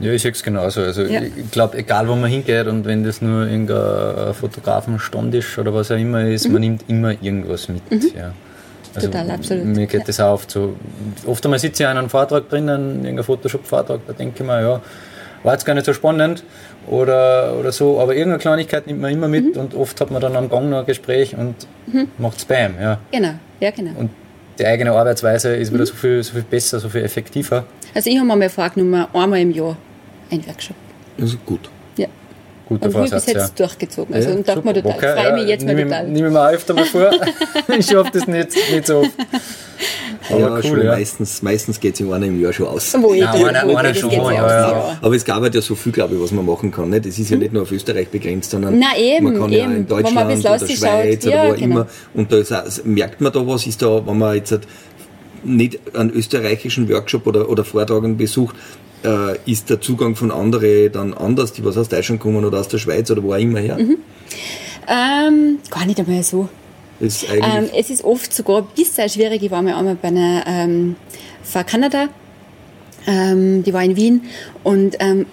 Ja, 0.00 0.12
ich 0.12 0.22
sehe 0.22 0.30
es 0.30 0.42
genauso. 0.42 0.80
Also 0.80 1.02
ja. 1.02 1.20
ich 1.22 1.50
glaube, 1.50 1.76
egal 1.78 2.08
wo 2.08 2.16
man 2.16 2.30
hingeht 2.30 2.66
und 2.66 2.86
wenn 2.86 3.04
das 3.04 3.20
nur 3.20 3.46
irgendein 3.46 4.32
Fotografenstand 4.34 5.34
ist 5.34 5.58
oder 5.58 5.74
was 5.74 5.90
auch 5.90 5.98
immer 5.98 6.26
ist, 6.26 6.46
mhm. 6.46 6.52
man 6.52 6.60
nimmt 6.62 6.84
immer 6.88 7.10
irgendwas 7.22 7.68
mit. 7.68 7.90
Mhm. 7.90 8.10
Ja. 8.16 8.32
Also 8.94 9.06
Total, 9.06 9.30
absolut. 9.30 9.64
Mir 9.64 9.86
geht 9.86 10.00
ja. 10.00 10.06
das 10.06 10.20
auch 10.20 10.34
oft 10.34 10.50
so. 10.50 10.74
Oft 11.26 11.44
einmal 11.44 11.58
sitze 11.58 11.84
ich 11.84 11.88
an 11.88 11.96
einem 11.96 12.10
Vortrag 12.10 12.48
drinnen, 12.48 13.04
irgendein 13.04 13.24
Photoshop-Vortrag, 13.24 14.00
da 14.06 14.12
denke 14.12 14.42
ich 14.42 14.46
mir, 14.46 14.60
ja, 14.60 14.80
war 15.42 15.52
jetzt 15.52 15.64
gar 15.64 15.74
nicht 15.74 15.86
so 15.86 15.92
spannend 15.92 16.44
oder, 16.86 17.56
oder 17.58 17.72
so, 17.72 18.00
aber 18.00 18.14
irgendeine 18.14 18.40
Kleinigkeit 18.40 18.86
nimmt 18.86 19.00
man 19.00 19.12
immer 19.12 19.28
mit 19.28 19.54
mhm. 19.54 19.60
und 19.60 19.74
oft 19.74 20.00
hat 20.00 20.10
man 20.10 20.20
dann 20.20 20.36
am 20.36 20.48
Gang 20.48 20.70
noch 20.70 20.80
ein 20.80 20.86
Gespräch 20.86 21.34
und 21.36 21.54
mhm. 21.86 22.08
macht 22.18 22.40
Spam. 22.40 22.74
Ja. 22.80 22.98
Genau, 23.10 23.34
ja 23.60 23.70
genau. 23.70 23.92
Und 23.98 24.10
die 24.58 24.66
eigene 24.66 24.92
Arbeitsweise 24.92 25.56
ist 25.56 25.72
wieder 25.72 25.84
mhm. 25.84 25.86
so, 25.86 25.94
viel, 25.94 26.22
so 26.22 26.32
viel 26.32 26.42
besser, 26.42 26.80
so 26.80 26.88
viel 26.88 27.02
effektiver. 27.02 27.64
Also 27.94 28.10
ich 28.10 28.16
habe 28.18 28.26
mir 28.26 28.36
mal 28.36 28.48
vorgenommen, 28.48 29.06
einmal 29.12 29.40
im 29.40 29.52
Jahr 29.52 29.76
ein 30.30 30.46
Workshop. 30.46 30.76
Das 31.16 31.30
ist 31.30 31.46
gut. 31.46 31.70
Ja. 32.70 32.76
Guter 32.76 32.86
und 32.86 32.92
Vorsatz, 32.92 33.24
bis 33.24 33.34
jetzt 33.34 33.58
ja. 33.58 33.66
durchgezogen. 33.66 34.14
Also 34.14 34.30
ja, 34.30 34.36
und 34.36 34.48
dachte 34.48 34.62
mir 34.62 34.74
total, 34.74 34.92
okay, 34.92 35.14
freue 35.14 35.34
mich 35.34 35.48
jetzt 35.48 35.66
mal 35.66 35.76
total. 35.76 36.08
Nehme 36.08 36.28
ich 36.28 36.32
mir 36.32 36.50
öfter 36.50 36.74
mal 36.74 36.84
vor. 36.84 37.10
ich 37.78 37.86
schaffe 37.86 38.10
das 38.12 38.26
nicht, 38.26 38.50
nicht 38.72 38.86
so 38.86 38.98
oft. 38.98 39.10
Aber 40.28 40.40
ja, 40.40 40.54
cool, 40.54 40.62
schon 40.62 40.82
ja. 40.82 40.92
meistens, 40.92 41.42
meistens 41.42 41.80
geht 41.80 41.94
es 41.94 42.00
in 42.00 42.12
einem 42.12 42.40
Jahr 42.40 42.52
schon 42.52 42.68
aus. 42.68 42.94
Wo 43.00 43.14
ja, 43.14 43.32
einer, 43.32 43.76
einer 43.76 43.94
schon, 43.94 44.10
ja, 44.10 44.32
ja. 44.32 44.98
Aber 45.00 45.16
es 45.16 45.24
gab 45.24 45.40
halt 45.42 45.54
ja 45.54 45.60
so 45.60 45.74
viel, 45.74 45.90
glaube 45.90 46.14
ich, 46.14 46.20
was 46.20 46.30
man 46.30 46.46
machen 46.46 46.70
kann. 46.70 46.92
Das 46.92 47.06
ist 47.06 47.18
ja 47.18 47.32
hm. 47.32 47.38
nicht 47.40 47.52
nur 47.52 47.62
auf 47.62 47.72
Österreich 47.72 48.08
begrenzt, 48.08 48.50
sondern 48.50 48.78
Na, 48.78 48.96
eben, 48.96 49.24
man 49.24 49.40
kann 49.40 49.52
eben. 49.52 49.70
ja 49.70 49.76
in 49.76 49.86
Deutschland 49.86 50.44
oder 50.44 50.58
Schweiz 50.68 51.26
oder 51.26 51.48
wo 51.48 51.52
genau. 51.54 51.64
immer. 51.64 51.86
Und 52.14 52.32
da 52.32 52.36
ist, 52.36 52.86
merkt 52.86 53.20
man 53.20 53.32
da 53.32 53.46
was, 53.46 53.66
ist 53.66 53.82
da, 53.82 54.06
wenn 54.06 54.18
man 54.18 54.36
jetzt 54.36 54.60
nicht 55.42 55.80
einen 55.94 56.10
österreichischen 56.10 56.88
Workshop 56.88 57.26
oder, 57.26 57.48
oder 57.48 57.64
Vortrag 57.64 58.16
besucht, 58.16 58.54
äh, 59.04 59.38
ist 59.50 59.70
der 59.70 59.80
Zugang 59.80 60.16
von 60.16 60.30
anderen 60.30 60.92
dann 60.92 61.14
anders, 61.14 61.52
die 61.52 61.64
was 61.64 61.76
aus 61.76 61.88
Deutschland 61.88 62.20
kommen 62.20 62.44
oder 62.44 62.60
aus 62.60 62.68
der 62.68 62.78
Schweiz 62.78 63.10
oder 63.10 63.22
wo 63.22 63.32
auch 63.32 63.38
immer 63.38 63.60
her? 63.60 63.78
Mhm. 63.78 63.98
Ähm, 64.88 65.58
gar 65.70 65.86
nicht 65.86 65.98
einmal 65.98 66.22
so. 66.22 66.48
Ist 66.98 67.24
ähm, 67.30 67.70
es 67.74 67.88
ist 67.88 68.04
oft 68.04 68.32
sogar 68.32 68.58
ein 68.58 68.66
bisschen 68.76 69.08
schwierig. 69.08 69.42
Ich 69.42 69.50
war 69.50 69.62
mal 69.62 69.74
einmal 69.74 69.94
bei 69.94 70.08
einer 70.08 70.44
ähm, 70.46 70.96
von 71.42 71.64
Kanada, 71.64 72.08
ähm, 73.06 73.62
die 73.62 73.72
war 73.72 73.82
in 73.82 73.96
Wien 73.96 74.22
und 74.62 74.96
ähm, 75.00 75.26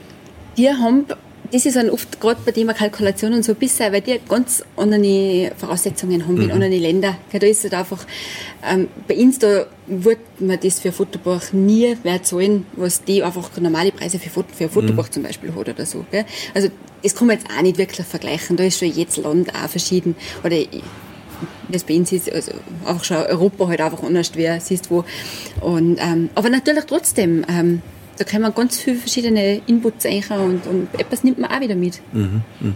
die 0.56 0.70
haben 0.70 1.06
das 1.52 1.66
ist 1.66 1.76
dann 1.76 1.90
oft 1.90 2.20
gerade 2.20 2.40
bei 2.46 2.52
Thema 2.52 2.74
Kalkulation 2.74 3.34
und 3.34 3.44
so 3.44 3.54
ein 3.54 3.58
bisschen, 3.58 3.92
weil 3.92 4.02
die 4.02 4.20
ganz 4.28 4.64
andere 4.76 5.52
Voraussetzungen 5.58 6.26
haben 6.26 6.36
mhm. 6.36 6.42
in 6.42 6.52
anderen 6.52 6.74
Ländern. 6.74 7.18
Da 7.32 7.48
ist 7.48 7.64
halt 7.64 7.74
einfach, 7.74 8.06
ähm, 8.68 8.88
bei 9.08 9.16
uns 9.18 9.40
da 9.40 9.66
wird 9.88 10.20
man 10.40 10.60
das 10.60 10.80
für 10.80 10.90
ein 10.90 10.94
Fotobuch 10.94 11.54
nie 11.54 11.96
mehr 12.04 12.24
zahlen, 12.24 12.66
was 12.74 13.04
die 13.04 13.24
einfach 13.24 13.50
normale 13.60 13.92
Preise 13.92 14.20
für, 14.20 14.30
Foto, 14.30 14.50
für 14.54 14.66
ein 14.66 14.70
Fotobuch 14.70 15.08
mhm. 15.08 15.12
zum 15.12 15.24
Beispiel 15.24 15.54
hat 15.56 15.70
oder 15.70 15.86
so. 15.86 16.06
Gell? 16.12 16.26
Also 16.54 16.70
das 17.04 17.16
kann 17.16 17.28
man 17.28 17.38
jetzt 17.38 17.50
auch 17.56 17.62
nicht 17.62 17.78
wirklich 17.78 18.06
vergleichen. 18.06 18.58
Da 18.58 18.64
ist 18.64 18.80
schon 18.80 18.92
jedes 18.92 19.18
Land 19.18 19.54
auch 19.54 19.70
verschieden. 19.70 20.16
Oder 20.44 20.58
das 21.70 21.84
bei 21.84 21.96
uns 21.96 22.12
ist 22.12 22.32
also 22.32 22.54
einfach 22.86 23.04
schon 23.04 23.18
Europa 23.18 23.68
halt 23.68 23.82
einfach 23.82 24.04
anders, 24.04 24.32
wer 24.36 24.60
siehst 24.60 24.90
wo. 24.90 25.04
Und, 25.62 25.98
ähm, 26.00 26.30
aber 26.36 26.50
natürlich 26.50 26.86
trotzdem, 26.86 27.46
ähm, 27.48 27.82
da 28.18 28.24
kann 28.24 28.42
man 28.42 28.54
ganz 28.54 28.80
viele 28.80 28.98
verschiedene 28.98 29.62
Inputs 29.68 30.06
einhauen 30.06 30.62
und, 30.64 30.68
und 30.68 31.00
etwas 31.00 31.24
nimmt 31.24 31.40
man 31.40 31.52
auch 31.52 31.60
wieder 31.60 31.76
mit. 31.76 32.02
Mhm. 32.14 32.42
Mhm. 32.60 32.76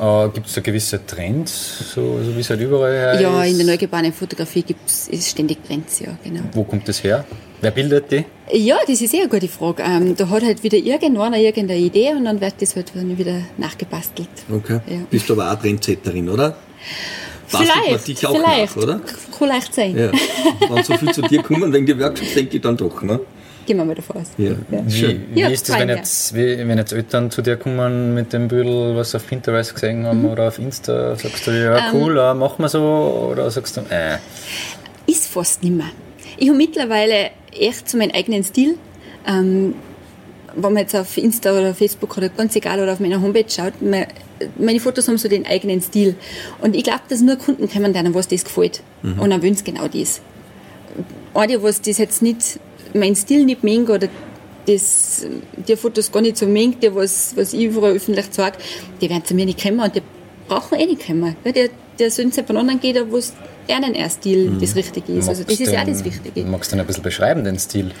Äh, 0.00 0.28
gibt 0.28 0.46
es 0.46 0.54
da 0.54 0.60
gewisse 0.60 1.04
Trends, 1.04 1.92
so, 1.92 2.20
so 2.22 2.36
wie 2.36 2.40
es 2.40 2.48
halt 2.50 2.60
überall 2.60 2.92
her 2.92 3.20
Ja, 3.20 3.42
ist? 3.42 3.50
in 3.52 3.58
der 3.58 3.66
neugeborenen 3.66 4.12
Fotografie 4.12 4.62
gibt 4.62 4.88
es 4.88 5.08
ständig 5.28 5.58
Trends, 5.66 5.98
ja, 5.98 6.16
genau. 6.22 6.42
Wo 6.52 6.62
kommt 6.62 6.86
das 6.88 7.02
her? 7.02 7.24
Wer 7.60 7.72
bildet 7.72 8.12
die? 8.12 8.24
Ja, 8.52 8.78
das 8.86 9.00
ist 9.00 9.12
eh 9.12 9.20
eine 9.22 9.28
gute 9.28 9.48
Frage. 9.48 9.82
Ähm, 9.82 10.14
da 10.14 10.28
hat 10.30 10.44
halt 10.44 10.62
wieder 10.62 10.78
irgendwann 10.78 11.34
irgendeine 11.34 11.80
Idee 11.80 12.12
und 12.12 12.24
dann 12.26 12.40
wird 12.40 12.54
das 12.60 12.76
halt 12.76 12.92
wieder 12.94 13.40
nachgebastelt. 13.56 14.28
Okay. 14.48 14.78
Ja. 14.88 14.98
Bist 15.10 15.28
du 15.28 15.32
aber 15.32 15.52
auch 15.52 15.60
Trendsetterin, 15.60 16.28
oder? 16.28 16.56
Bastelt 17.50 17.72
vielleicht, 17.84 18.08
dich 18.08 18.26
auch 18.26 18.36
vielleicht. 18.36 18.76
Nach, 18.76 18.82
oder? 18.84 19.00
Kann 19.36 19.48
leicht 19.48 19.74
sein. 19.74 19.96
Ja. 19.98 20.12
Wenn 20.68 20.84
so 20.84 20.96
viel 20.96 21.12
zu 21.12 21.22
dir 21.22 21.42
kommen 21.42 21.72
wegen 21.72 21.86
der 21.86 21.98
Workshops, 21.98 22.34
denke 22.34 22.56
ich 22.56 22.62
dann 22.62 22.76
doch, 22.76 23.02
ne? 23.02 23.18
Gehen 23.68 23.76
wir 23.76 23.84
mal 23.84 23.94
davon 23.94 24.22
aus. 24.22 24.28
Ja. 24.38 24.52
Ja. 24.70 24.82
Wie, 24.86 25.20
wie 25.34 25.40
ja, 25.40 25.48
ist 25.48 25.68
das, 25.68 25.78
wenn 25.78 25.90
jetzt, 25.90 26.34
wenn 26.34 26.78
jetzt 26.78 26.94
Eltern 26.94 27.30
zu 27.30 27.42
dir 27.42 27.58
kommen 27.58 28.14
mit 28.14 28.32
dem 28.32 28.48
Büdel, 28.48 28.96
was 28.96 29.10
sie 29.10 29.18
auf 29.18 29.26
Pinterest 29.26 29.74
gesehen 29.74 30.06
haben 30.06 30.22
mhm. 30.22 30.30
oder 30.30 30.48
auf 30.48 30.58
Insta? 30.58 31.14
Sagst 31.16 31.46
du, 31.46 31.50
ja, 31.50 31.76
ähm, 31.76 31.84
cool, 31.92 32.16
ähm, 32.18 32.38
machen 32.38 32.62
wir 32.62 32.70
so? 32.70 33.28
Oder 33.30 33.50
sagst 33.50 33.76
du, 33.76 33.82
äh? 33.90 34.16
Ist 35.06 35.26
fast 35.26 35.62
nicht 35.62 35.76
mehr. 35.76 35.90
Ich 36.38 36.48
habe 36.48 36.56
mittlerweile 36.56 37.30
echt 37.52 37.90
so 37.90 37.98
meinen 37.98 38.12
eigenen 38.12 38.42
Stil. 38.42 38.78
Ähm, 39.26 39.74
wenn 40.54 40.72
man 40.72 40.78
jetzt 40.78 40.96
auf 40.96 41.18
Insta 41.18 41.52
oder 41.52 41.74
Facebook 41.74 42.16
oder 42.16 42.30
ganz 42.30 42.56
egal 42.56 42.80
oder 42.80 42.94
auf 42.94 43.00
meiner 43.00 43.20
Homepage 43.20 43.50
schaut, 43.50 43.74
meine 43.82 44.80
Fotos 44.80 45.08
haben 45.08 45.18
so 45.18 45.28
den 45.28 45.44
eigenen 45.44 45.82
Stil. 45.82 46.14
Und 46.62 46.74
ich 46.74 46.84
glaube, 46.84 47.02
dass 47.10 47.20
nur 47.20 47.36
Kunden 47.36 47.68
kommen, 47.68 47.92
denen 47.92 48.14
was 48.14 48.28
das 48.28 48.44
gefällt. 48.44 48.80
Mhm. 49.02 49.18
Und 49.18 49.28
dann 49.28 49.42
wollen 49.42 49.56
sie 49.56 49.64
genau 49.64 49.88
das. 49.88 50.22
Eine, 51.34 51.62
was 51.62 51.82
das 51.82 51.98
jetzt 51.98 52.22
nicht 52.22 52.58
mein 52.94 53.14
Stil 53.14 53.44
nicht 53.44 53.64
mögen 53.64 53.88
oder 53.88 54.08
das, 54.66 55.26
die 55.66 55.76
Fotos 55.76 56.12
gar 56.12 56.20
nicht 56.20 56.36
so 56.36 56.46
mögen, 56.46 56.78
die 56.80 56.94
was, 56.94 57.34
was 57.36 57.52
ich 57.52 57.64
überall 57.64 57.92
öffentlich 57.92 58.30
zeige, 58.30 58.58
die 59.00 59.08
werden 59.08 59.24
zu 59.24 59.34
mir 59.34 59.46
nicht 59.46 59.62
kommen 59.62 59.80
und 59.80 59.94
die 59.94 60.02
brauchen 60.46 60.78
eh 60.78 60.86
nicht 60.86 61.06
kommen. 61.06 61.36
Ja, 61.44 61.52
der, 61.52 61.70
der 61.98 62.10
sollen 62.10 62.32
zu 62.32 62.46
anderen 62.48 62.80
gehen, 62.80 63.10
wo 63.10 63.16
es 63.16 63.32
deren 63.68 63.94
ein 63.94 64.10
Stil 64.10 64.50
mhm. 64.50 64.60
das 64.60 64.76
Richtige 64.76 65.12
ist. 65.12 65.28
Also 65.28 65.44
das 65.44 65.60
ist 65.60 65.72
ja 65.72 65.82
auch 65.82 65.86
das 65.86 66.04
Wichtige. 66.04 66.44
Magst 66.44 66.70
du 66.70 66.76
denn 66.76 66.80
ein 66.80 66.86
bisschen 66.86 67.02
beschreiben, 67.02 67.44
den 67.44 67.58
Stil? 67.58 67.92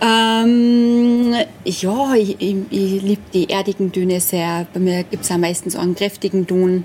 Ähm, 0.00 1.34
ja, 1.64 2.14
ich, 2.14 2.40
ich, 2.40 2.56
ich 2.70 3.02
liebe 3.02 3.22
die 3.32 3.48
erdigen 3.48 3.92
Töne 3.92 4.20
sehr. 4.20 4.66
Bei 4.72 4.80
mir 4.80 5.04
gibt 5.04 5.24
es 5.24 5.30
auch 5.30 5.38
meistens 5.38 5.76
auch 5.76 5.82
einen 5.82 5.94
kräftigen 5.94 6.46
Ton. 6.46 6.84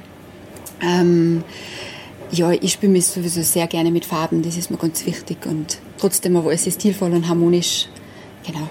Ähm, 0.81 1.43
ja, 2.31 2.51
ich 2.51 2.73
spiele 2.73 2.91
mich 2.91 3.07
sowieso 3.07 3.41
sehr 3.41 3.67
gerne 3.67 3.91
mit 3.91 4.05
Farben, 4.05 4.41
das 4.41 4.55
ist 4.55 4.71
mir 4.71 4.77
ganz 4.77 5.05
wichtig 5.05 5.45
und 5.45 5.79
trotzdem 6.01 6.35
aber 6.35 6.49
alles 6.49 6.73
stilvoll 6.73 7.13
und 7.13 7.27
harmonisch. 7.27 7.87
Genau. 8.45 8.69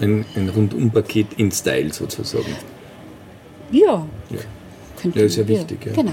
Ein, 0.00 0.24
ein 0.34 0.48
Rundumpaket 0.48 1.28
in 1.36 1.52
Style 1.52 1.92
sozusagen. 1.92 2.56
Ja. 3.70 4.06
Ja, 4.30 4.38
ja 5.14 5.22
ist 5.22 5.36
ja 5.36 5.46
wichtig. 5.46 5.78
Ja. 5.86 5.92
Genau. 5.92 6.12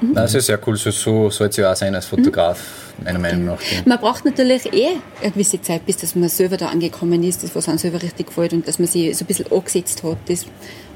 Mhm. 0.00 0.14
Das 0.14 0.34
ist 0.34 0.46
sehr 0.46 0.60
cool, 0.66 0.76
so, 0.76 0.90
so 0.90 1.30
soll 1.30 1.48
es 1.48 1.56
ja 1.56 1.72
auch 1.72 1.76
sein 1.76 1.94
als 1.94 2.06
Fotograf, 2.06 2.60
mhm. 2.98 3.04
meiner 3.04 3.18
Meinung 3.18 3.44
nach. 3.46 3.60
Man 3.84 3.98
braucht 3.98 4.24
natürlich 4.24 4.72
eh 4.72 4.88
eine 5.22 5.32
gewisse 5.32 5.60
Zeit, 5.62 5.86
bis 5.86 5.96
dass 5.96 6.14
man 6.14 6.28
selber 6.28 6.56
da 6.56 6.68
angekommen 6.68 7.22
ist, 7.22 7.42
das 7.42 7.54
was 7.54 7.68
einem 7.68 7.78
selber 7.78 8.02
richtig 8.02 8.26
gefällt 8.26 8.52
und 8.52 8.68
dass 8.68 8.78
man 8.78 8.88
sich 8.88 9.16
so 9.16 9.24
ein 9.24 9.26
bisschen 9.26 9.50
angesetzt 9.50 10.02
hat. 10.02 10.18
Das 10.26 10.44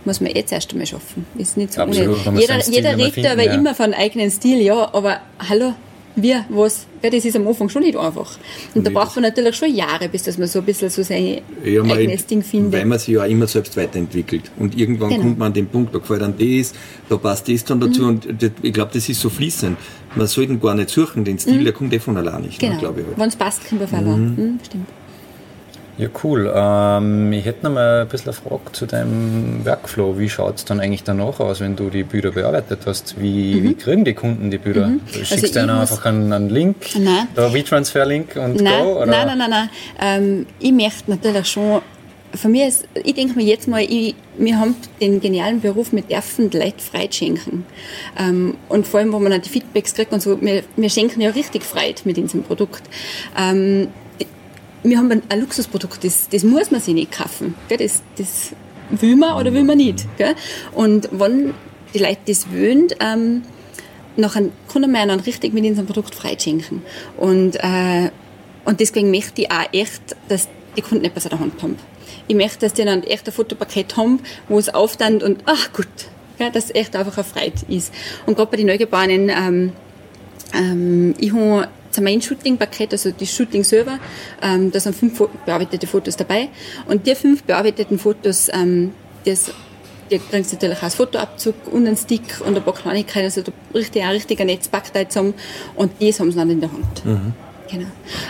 muss 0.04 0.20
man 0.20 0.34
eh 0.34 0.44
zuerst 0.44 0.70
einmal 0.72 0.86
schaffen. 0.86 1.26
Ist 1.36 1.56
nicht 1.56 1.72
so 1.72 1.82
Absolut, 1.82 2.18
Jeder, 2.38 2.58
jeder 2.68 2.96
redet 2.96 3.26
aber 3.26 3.44
ja. 3.44 3.54
immer 3.54 3.74
von 3.74 3.94
eigenen 3.94 4.30
Stil, 4.30 4.60
ja, 4.60 4.92
aber 4.92 5.20
hallo, 5.48 5.74
wir, 6.16 6.44
was, 6.48 6.86
ja, 7.02 7.10
das 7.10 7.24
ist 7.24 7.36
am 7.36 7.46
Anfang 7.46 7.68
schon 7.68 7.82
nicht 7.82 7.96
einfach. 7.96 8.36
Und 8.74 8.86
da 8.86 8.90
braucht 8.90 9.16
man 9.16 9.22
natürlich 9.22 9.54
schon 9.56 9.74
Jahre, 9.74 10.08
bis 10.08 10.24
dass 10.24 10.38
man 10.38 10.48
so 10.48 10.58
ein 10.58 10.64
bisschen 10.64 10.90
so 10.90 11.02
sein 11.02 11.40
ja, 11.64 11.82
eigenes 11.82 12.26
Ding 12.26 12.42
findet. 12.42 12.72
Weil 12.72 12.84
man 12.84 12.98
sich 12.98 13.14
ja 13.14 13.22
auch 13.22 13.28
immer 13.28 13.46
selbst 13.46 13.76
weiterentwickelt. 13.76 14.50
Und 14.58 14.76
irgendwann 14.76 15.10
genau. 15.10 15.22
kommt 15.22 15.38
man 15.38 15.46
an 15.46 15.52
den 15.54 15.66
Punkt, 15.66 15.94
da 15.94 15.98
gefällt 15.98 16.22
einem 16.22 16.34
das, 16.36 16.72
da 17.08 17.16
passt 17.16 17.48
das 17.48 17.64
dann 17.64 17.80
dazu. 17.80 18.02
Mhm. 18.02 18.08
Und 18.08 18.52
ich 18.62 18.72
glaube, 18.72 18.90
das 18.92 19.08
ist 19.08 19.20
so 19.20 19.30
fließend. 19.30 19.78
Man 20.16 20.26
sollte 20.26 20.56
gar 20.58 20.74
nicht 20.74 20.90
suchen, 20.90 21.24
den 21.24 21.38
Stil, 21.38 21.60
mhm. 21.60 21.64
der 21.64 21.72
kommt 21.72 21.92
eh 21.92 22.00
von 22.00 22.16
allein 22.16 22.42
nicht. 22.42 22.58
Genau. 22.58 22.78
glaube 22.78 23.00
ich. 23.00 23.06
Halt. 23.06 23.18
Wenn 23.18 23.28
es 23.28 23.36
passt, 23.36 23.68
kommt 23.68 23.80
er 23.82 23.92
allein. 23.92 24.20
Mhm. 24.20 24.44
Mhm, 24.44 24.60
stimmt. 24.64 24.86
Ja, 26.00 26.08
cool. 26.24 26.50
Ähm, 26.54 27.30
ich 27.34 27.44
hätte 27.44 27.66
noch 27.66 27.74
mal 27.74 28.00
ein 28.00 28.08
bisschen 28.08 28.32
eine 28.32 28.32
Frage 28.32 28.72
zu 28.72 28.86
deinem 28.86 29.66
Workflow. 29.66 30.18
Wie 30.18 30.30
schaut 30.30 30.56
es 30.56 30.64
dann 30.64 30.80
eigentlich 30.80 31.04
danach 31.04 31.38
aus, 31.40 31.60
wenn 31.60 31.76
du 31.76 31.90
die 31.90 32.04
Bilder 32.04 32.30
bearbeitet 32.30 32.80
hast? 32.86 33.20
Wie, 33.20 33.56
mhm. 33.56 33.64
wie 33.64 33.74
kriegen 33.74 34.04
die 34.06 34.14
Kunden 34.14 34.50
die 34.50 34.56
Bilder? 34.56 34.86
Mhm. 34.86 35.00
Du 35.12 35.18
also 35.18 35.24
schickst 35.26 35.44
also 35.44 35.60
denen 35.60 35.70
einfach 35.70 36.06
einen, 36.06 36.32
einen 36.32 36.48
Link, 36.48 36.76
nein. 36.98 37.28
da 37.34 37.52
WeTransfer-Link 37.52 38.34
und 38.36 38.62
nein, 38.62 38.82
go? 38.82 38.96
Oder? 38.96 39.06
Nein, 39.06 39.26
nein, 39.26 39.38
nein, 39.38 39.50
nein. 39.50 39.70
Ähm, 40.00 40.46
ich 40.58 40.72
möchte 40.72 41.10
natürlich 41.10 41.46
schon 41.46 41.82
von 42.34 42.52
mir 42.52 42.68
ist, 42.68 42.86
ich 42.94 43.14
denke 43.14 43.34
mir 43.34 43.44
jetzt 43.44 43.66
mal, 43.68 43.82
ich, 43.82 44.14
wir 44.38 44.58
haben 44.58 44.76
den 45.00 45.20
genialen 45.20 45.60
Beruf, 45.60 45.92
wir 45.92 46.02
dürfen 46.02 46.48
die 46.48 46.58
Leute 46.58 46.78
frei 46.78 47.08
schenken. 47.10 47.66
Ähm, 48.18 48.56
und 48.68 48.86
vor 48.86 49.00
allem, 49.00 49.12
wo 49.12 49.18
man 49.18 49.32
dann 49.32 49.42
die 49.42 49.48
Feedbacks 49.48 49.94
kriegt 49.94 50.12
und 50.12 50.22
so, 50.22 50.40
wir, 50.40 50.62
wir 50.76 50.90
schenken 50.90 51.20
ja 51.20 51.30
richtig 51.30 51.64
Freude 51.64 52.00
mit 52.04 52.18
unserem 52.18 52.44
Produkt. 52.44 52.82
Ähm, 53.36 53.88
wir 54.82 54.98
haben 54.98 55.22
ein, 55.28 55.40
Luxusprodukt, 55.40 56.04
das, 56.04 56.28
das 56.28 56.42
muss 56.42 56.70
man 56.70 56.80
sich 56.80 56.94
nicht 56.94 57.12
kaufen. 57.12 57.54
Gell? 57.68 57.78
Das, 57.78 58.02
das 58.16 58.52
will 58.90 59.16
man 59.16 59.36
oder 59.36 59.52
will 59.52 59.64
man 59.64 59.76
nicht. 59.76 60.06
Gell? 60.16 60.34
Und 60.72 61.08
wenn 61.12 61.54
die 61.94 61.98
Leute 61.98 62.20
das 62.26 62.50
wollen, 62.50 62.88
ähm, 63.00 63.42
nachher 64.16 64.44
können 64.72 64.90
wir 64.90 65.06
dann 65.06 65.20
richtig 65.20 65.52
mit 65.52 65.64
unserem 65.64 65.86
Produkt 65.86 66.14
freischenken. 66.14 66.82
Und, 67.16 67.56
äh, 67.56 68.10
und 68.64 68.80
deswegen 68.80 69.10
möchte 69.10 69.42
ich 69.42 69.50
auch 69.50 69.72
echt, 69.72 70.16
dass 70.28 70.48
die 70.76 70.82
Kunden 70.82 71.04
etwas 71.04 71.26
an 71.26 71.30
der 71.30 71.40
Hand 71.40 71.62
haben. 71.62 71.76
Ich 72.28 72.36
möchte, 72.36 72.60
dass 72.60 72.74
die 72.74 72.84
dann 72.84 73.02
echt 73.02 73.26
ein 73.26 73.32
Fotopaket 73.32 73.96
haben, 73.96 74.20
wo 74.48 74.58
es 74.58 74.72
auftannt 74.72 75.22
und, 75.22 75.42
ach 75.46 75.72
gut, 75.72 75.88
gell, 76.38 76.50
dass 76.52 76.66
es 76.66 76.74
echt 76.74 76.94
einfach 76.94 77.16
eine 77.16 77.24
Freude 77.24 77.60
ist. 77.68 77.92
Und 78.26 78.36
gerade 78.36 78.50
bei 78.50 78.56
den 78.56 78.66
Neugeborenen, 78.66 79.28
ähm, 79.30 79.72
ähm, 80.54 81.14
ich 81.18 81.32
habe 81.32 81.68
zum 81.90 82.04
mein 82.04 82.22
Shooting-Paket, 82.22 82.92
also 82.92 83.10
die 83.10 83.26
Shooting 83.26 83.64
selber, 83.64 83.98
ähm, 84.42 84.70
da 84.70 84.80
sind 84.80 84.96
fünf 84.96 85.22
bearbeitete 85.44 85.86
Fotos 85.86 86.16
dabei. 86.16 86.48
Und 86.86 87.06
die 87.06 87.14
fünf 87.14 87.42
bearbeiteten 87.42 87.98
Fotos, 87.98 88.48
ähm, 88.52 88.92
das, 89.24 89.52
die 90.10 90.18
kriegst 90.18 90.52
natürlich 90.52 90.82
als 90.82 90.94
Fotoabzug 90.94 91.54
und 91.70 91.86
einen 91.86 91.96
Stick 91.96 92.40
und 92.44 92.56
ein 92.56 92.62
paar 92.62 92.74
Kleinigkeiten, 92.74 93.24
also 93.24 93.42
da 93.42 93.52
richtig, 93.74 94.02
ein 94.02 94.10
richtiger 94.10 94.44
Netzpackteil 94.44 95.08
zusammen. 95.08 95.34
Und 95.76 95.92
das 96.00 96.20
haben 96.20 96.30
sie 96.30 96.38
dann 96.38 96.50
in 96.50 96.60
der 96.60 96.72
Hand. 96.72 97.04
Mhm. 97.04 97.32
Genau. 97.70 97.86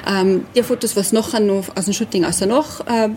Ähm, 0.07 0.45
die 0.55 0.63
Fotos, 0.63 0.97
was 0.97 1.13
nachher 1.13 1.41
noch 1.41 1.75
aus 1.75 1.87
dem 1.87 1.95
Shooting 1.95 2.25
außer 2.25 2.47
noch 2.47 2.87
äh, 2.87 3.09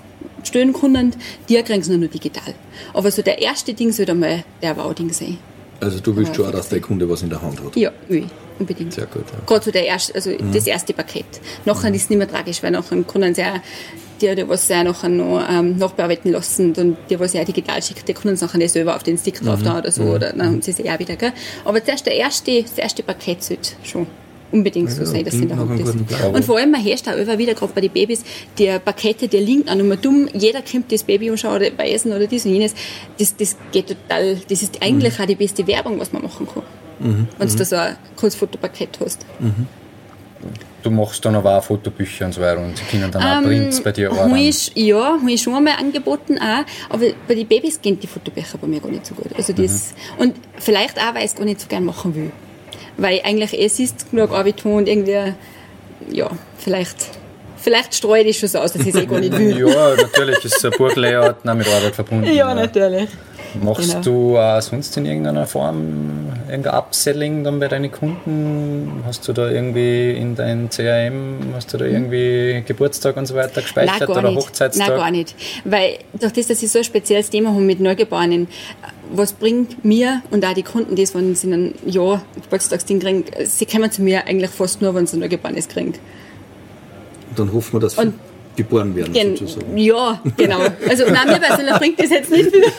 stellen 0.43 0.71
können, 0.71 1.13
die 1.49 1.61
kriegen 1.61 1.81
es 1.81 1.89
nur 1.89 2.07
digital. 2.07 2.53
Aber 2.93 3.11
so 3.11 3.21
der 3.21 3.41
erste 3.41 3.73
Ding 3.73 3.91
sollte 3.91 4.13
mal 4.13 4.43
der 4.61 4.77
Wow-Ding 4.77 5.11
sein. 5.11 5.37
Also 5.81 5.99
du 5.99 6.15
willst 6.15 6.35
schon 6.35 6.45
auch, 6.45 6.51
dass 6.51 6.69
der 6.69 6.79
Kunde 6.79 7.09
was 7.09 7.23
in 7.23 7.29
der 7.29 7.41
Hand 7.41 7.61
hat? 7.61 7.75
Ja, 7.75 7.91
will 8.07 8.29
unbedingt. 8.59 8.93
Sehr 8.93 9.05
gut. 9.05 9.25
Ja. 9.31 9.39
Gerade 9.45 9.65
so 9.65 9.71
der 9.71 9.85
erste, 9.85 10.15
also 10.15 10.29
mhm. 10.29 10.51
das 10.53 10.67
erste 10.67 10.93
Paket. 10.93 11.25
Nachher 11.65 11.89
mhm. 11.89 11.95
ist 11.95 12.03
es 12.03 12.09
nicht 12.09 12.19
mehr 12.19 12.29
tragisch, 12.29 12.63
weil 12.63 12.71
nachher 12.71 13.01
können 13.03 13.35
sie 13.35 13.43
auch 13.43 13.59
die, 14.21 14.35
die 14.35 14.47
was 14.47 14.67
sie 14.67 14.83
nachher 14.83 15.09
noch 15.09 15.43
ähm, 15.49 15.77
nachbearbeiten 15.77 16.31
lassen 16.31 16.73
und 16.73 16.97
die, 17.09 17.19
was 17.19 17.33
sie 17.33 17.39
auch 17.39 17.45
digital 17.45 17.81
schickt, 17.81 18.07
die 18.07 18.13
können 18.13 18.35
es 18.35 18.41
nachher 18.41 18.57
nicht 18.57 18.71
selber 18.71 18.95
auf 18.95 19.03
den 19.03 19.17
Stick 19.17 19.41
drauf 19.41 19.59
mhm. 19.59 19.63
da 19.63 19.77
oder 19.79 19.91
so, 19.91 20.03
mhm. 20.03 20.11
oder 20.11 20.33
dann 20.33 20.45
haben 20.45 20.61
sie 20.61 20.71
es 20.71 20.77
ja 20.77 20.95
auch 20.95 20.99
wieder, 20.99 21.15
gell? 21.15 21.33
Aber 21.65 21.83
zuerst 21.83 22.05
der 22.05 22.15
erste, 22.15 22.61
das 22.61 22.77
erste 22.77 23.03
Paket 23.03 23.43
sollte 23.43 23.71
schon 23.83 24.07
unbedingt 24.53 24.91
so 24.91 25.03
sein, 25.03 25.25
dass 25.25 25.33
sie 25.33 25.43
in 25.43 25.47
der 25.47 25.57
Hand 25.57 25.79
ist. 25.79 25.95
Und 26.33 26.45
vor 26.45 26.57
allem, 26.57 26.71
man 26.71 26.81
herrscht 26.81 27.07
auch 27.07 27.17
immer 27.17 27.37
wieder, 27.37 27.55
gerade 27.55 27.73
bei 27.73 27.81
den 27.81 27.91
Babys, 27.91 28.23
die 28.57 28.71
Pakete, 28.83 29.27
die 29.27 29.37
liegen 29.37 29.67
auch 29.67 29.75
nur 29.75 29.95
dumm, 29.95 30.29
jeder 30.33 30.61
kommt 30.61 30.91
das 30.91 31.03
Baby 31.03 31.31
anschauen 31.31 31.55
oder 31.55 31.71
bei 31.71 31.89
Essen 31.89 32.13
oder 32.13 32.27
dies 32.27 32.45
und 32.45 32.53
jenes, 32.53 32.75
das, 33.17 33.35
das 33.35 33.57
geht 33.71 33.87
total, 33.87 34.37
das 34.47 34.61
ist 34.61 34.81
eigentlich 34.81 35.17
mhm. 35.17 35.23
auch 35.23 35.27
die 35.27 35.35
beste 35.35 35.65
Werbung, 35.65 35.99
was 35.99 36.13
man 36.13 36.21
machen 36.21 36.47
kann. 36.47 36.63
Mhm. 37.03 37.27
Wenn 37.37 37.47
du 37.47 37.53
mhm. 37.53 37.57
da 37.57 37.65
so 37.65 37.75
ein 37.75 37.95
Kurzfotopaket 38.15 38.99
hast. 39.03 39.25
Mhm. 39.39 39.67
Du 40.81 40.91
machst 40.91 41.23
dann 41.23 41.35
aber 41.35 41.57
auch 41.57 41.63
Fotobücher 41.63 42.25
und 42.25 42.33
so 42.33 42.41
weiter 42.41 42.59
und 42.59 42.77
sie 42.77 42.83
können 42.83 43.09
dann 43.09 43.23
auch 43.23 43.37
ähm, 43.37 43.43
Prints 43.45 43.81
bei 43.81 43.93
dir 43.93 44.11
arbeiten. 44.11 44.35
Ich, 44.35 44.71
ja, 44.75 45.17
habe 45.17 45.31
ich 45.31 45.41
schon 45.41 45.55
einmal 45.55 45.77
angeboten 45.77 46.37
auch, 46.37 46.65
aber 46.89 47.05
bei 47.25 47.35
den 47.35 47.47
Babys 47.47 47.81
gehen 47.81 47.97
die 47.97 48.07
Fotobücher 48.07 48.57
bei 48.57 48.67
mir 48.67 48.81
gar 48.81 48.91
nicht 48.91 49.05
so 49.05 49.15
gut. 49.15 49.27
Also 49.37 49.53
das, 49.53 49.93
mhm. 50.17 50.23
Und 50.23 50.35
vielleicht 50.57 50.99
auch, 50.99 51.15
weil 51.15 51.23
ich 51.23 51.31
es 51.31 51.35
gar 51.35 51.45
nicht 51.45 51.61
so 51.61 51.67
gerne 51.67 51.85
machen 51.85 52.13
will. 52.15 52.31
Weil 52.97 53.21
eigentlich 53.23 53.57
es 53.57 53.79
ist 53.79 54.11
genug 54.11 54.31
Arbeit 54.31 54.65
und 54.65 54.89
irgendwie, 54.89 55.33
ja, 56.11 56.29
vielleicht 56.57 56.97
vielleicht 57.63 57.95
streue 57.95 58.23
ich 58.23 58.37
schon 58.37 58.49
so 58.49 58.59
aus, 58.59 58.73
dass 58.73 58.81
ich 58.81 58.93
es 58.93 59.01
eh 59.01 59.05
gar 59.05 59.19
nicht 59.19 59.31
will. 59.37 59.57
ja, 59.57 59.95
natürlich 59.95 60.43
ist 60.43 60.63
ein 60.65 60.71
Buchlayout 60.71 61.45
mit 61.45 61.67
Arbeit 61.67 61.95
verbunden. 61.95 62.25
Ja, 62.25 62.33
ja. 62.33 62.53
natürlich. 62.53 63.07
Machst 63.61 63.89
genau. 63.89 64.01
du 64.01 64.37
auch 64.37 64.61
sonst 64.61 64.97
in 64.97 65.05
irgendeiner 65.05 65.45
Form 65.45 66.29
irgendein 66.49 66.73
Upselling 66.73 67.43
dann 67.43 67.59
bei 67.59 67.67
deinen 67.67 67.91
Kunden? 67.91 69.03
Hast 69.05 69.27
du 69.27 69.33
da 69.33 69.49
irgendwie 69.49 70.11
in 70.11 70.35
dein 70.35 70.69
CRM, 70.69 71.53
hast 71.55 71.73
du 71.73 71.77
da 71.77 71.85
irgendwie 71.85 72.63
Geburtstag 72.65 73.17
und 73.17 73.25
so 73.25 73.35
weiter 73.35 73.61
gespeichert 73.61 74.09
Nein, 74.09 74.09
oder 74.09 74.29
nicht. 74.29 74.37
Hochzeitstag? 74.37 74.87
Nein, 74.87 74.97
gar 74.97 75.11
nicht. 75.11 75.35
Weil 75.65 75.99
durch 76.19 76.33
das, 76.33 76.47
dass 76.47 76.63
ich 76.63 76.71
so 76.71 76.79
ein 76.79 76.83
spezielles 76.83 77.29
Thema 77.29 77.49
habe 77.49 77.61
mit 77.61 77.79
Neugeborenen, 77.79 78.47
was 79.11 79.33
bringt 79.33 79.85
mir 79.85 80.21
und 80.31 80.45
auch 80.45 80.53
die 80.53 80.63
Kunden 80.63 80.95
das, 80.95 81.13
wenn 81.13 81.35
sie 81.35 81.51
ein 81.51 81.75
Jahr 81.85 82.23
Geburtstagsding 82.43 82.99
kriegen, 82.99 83.25
sie 83.45 83.65
kommen 83.65 83.91
zu 83.91 84.01
mir 84.01 84.25
eigentlich 84.25 84.51
fast 84.51 84.81
nur, 84.81 84.95
wenn 84.95 85.05
sie 85.05 85.17
ein 85.17 85.19
Neugeborenes 85.19 85.67
kriegen. 85.67 85.93
Und 87.29 87.39
dann 87.39 87.53
hoffen 87.53 87.73
wir, 87.73 87.79
dass 87.79 87.97
und 87.97 88.13
geboren 88.55 88.95
werden, 88.95 89.13
Gen 89.13 89.35
sozusagen. 89.35 89.77
Ja, 89.77 90.19
genau. 90.37 90.59
Also 90.87 91.05
nein, 91.09 91.27
mir 91.27 91.39
persönlich 91.39 91.75
bringt 91.75 91.99
das 91.99 92.09
jetzt 92.09 92.31
nicht 92.31 92.49
viel. 92.49 92.61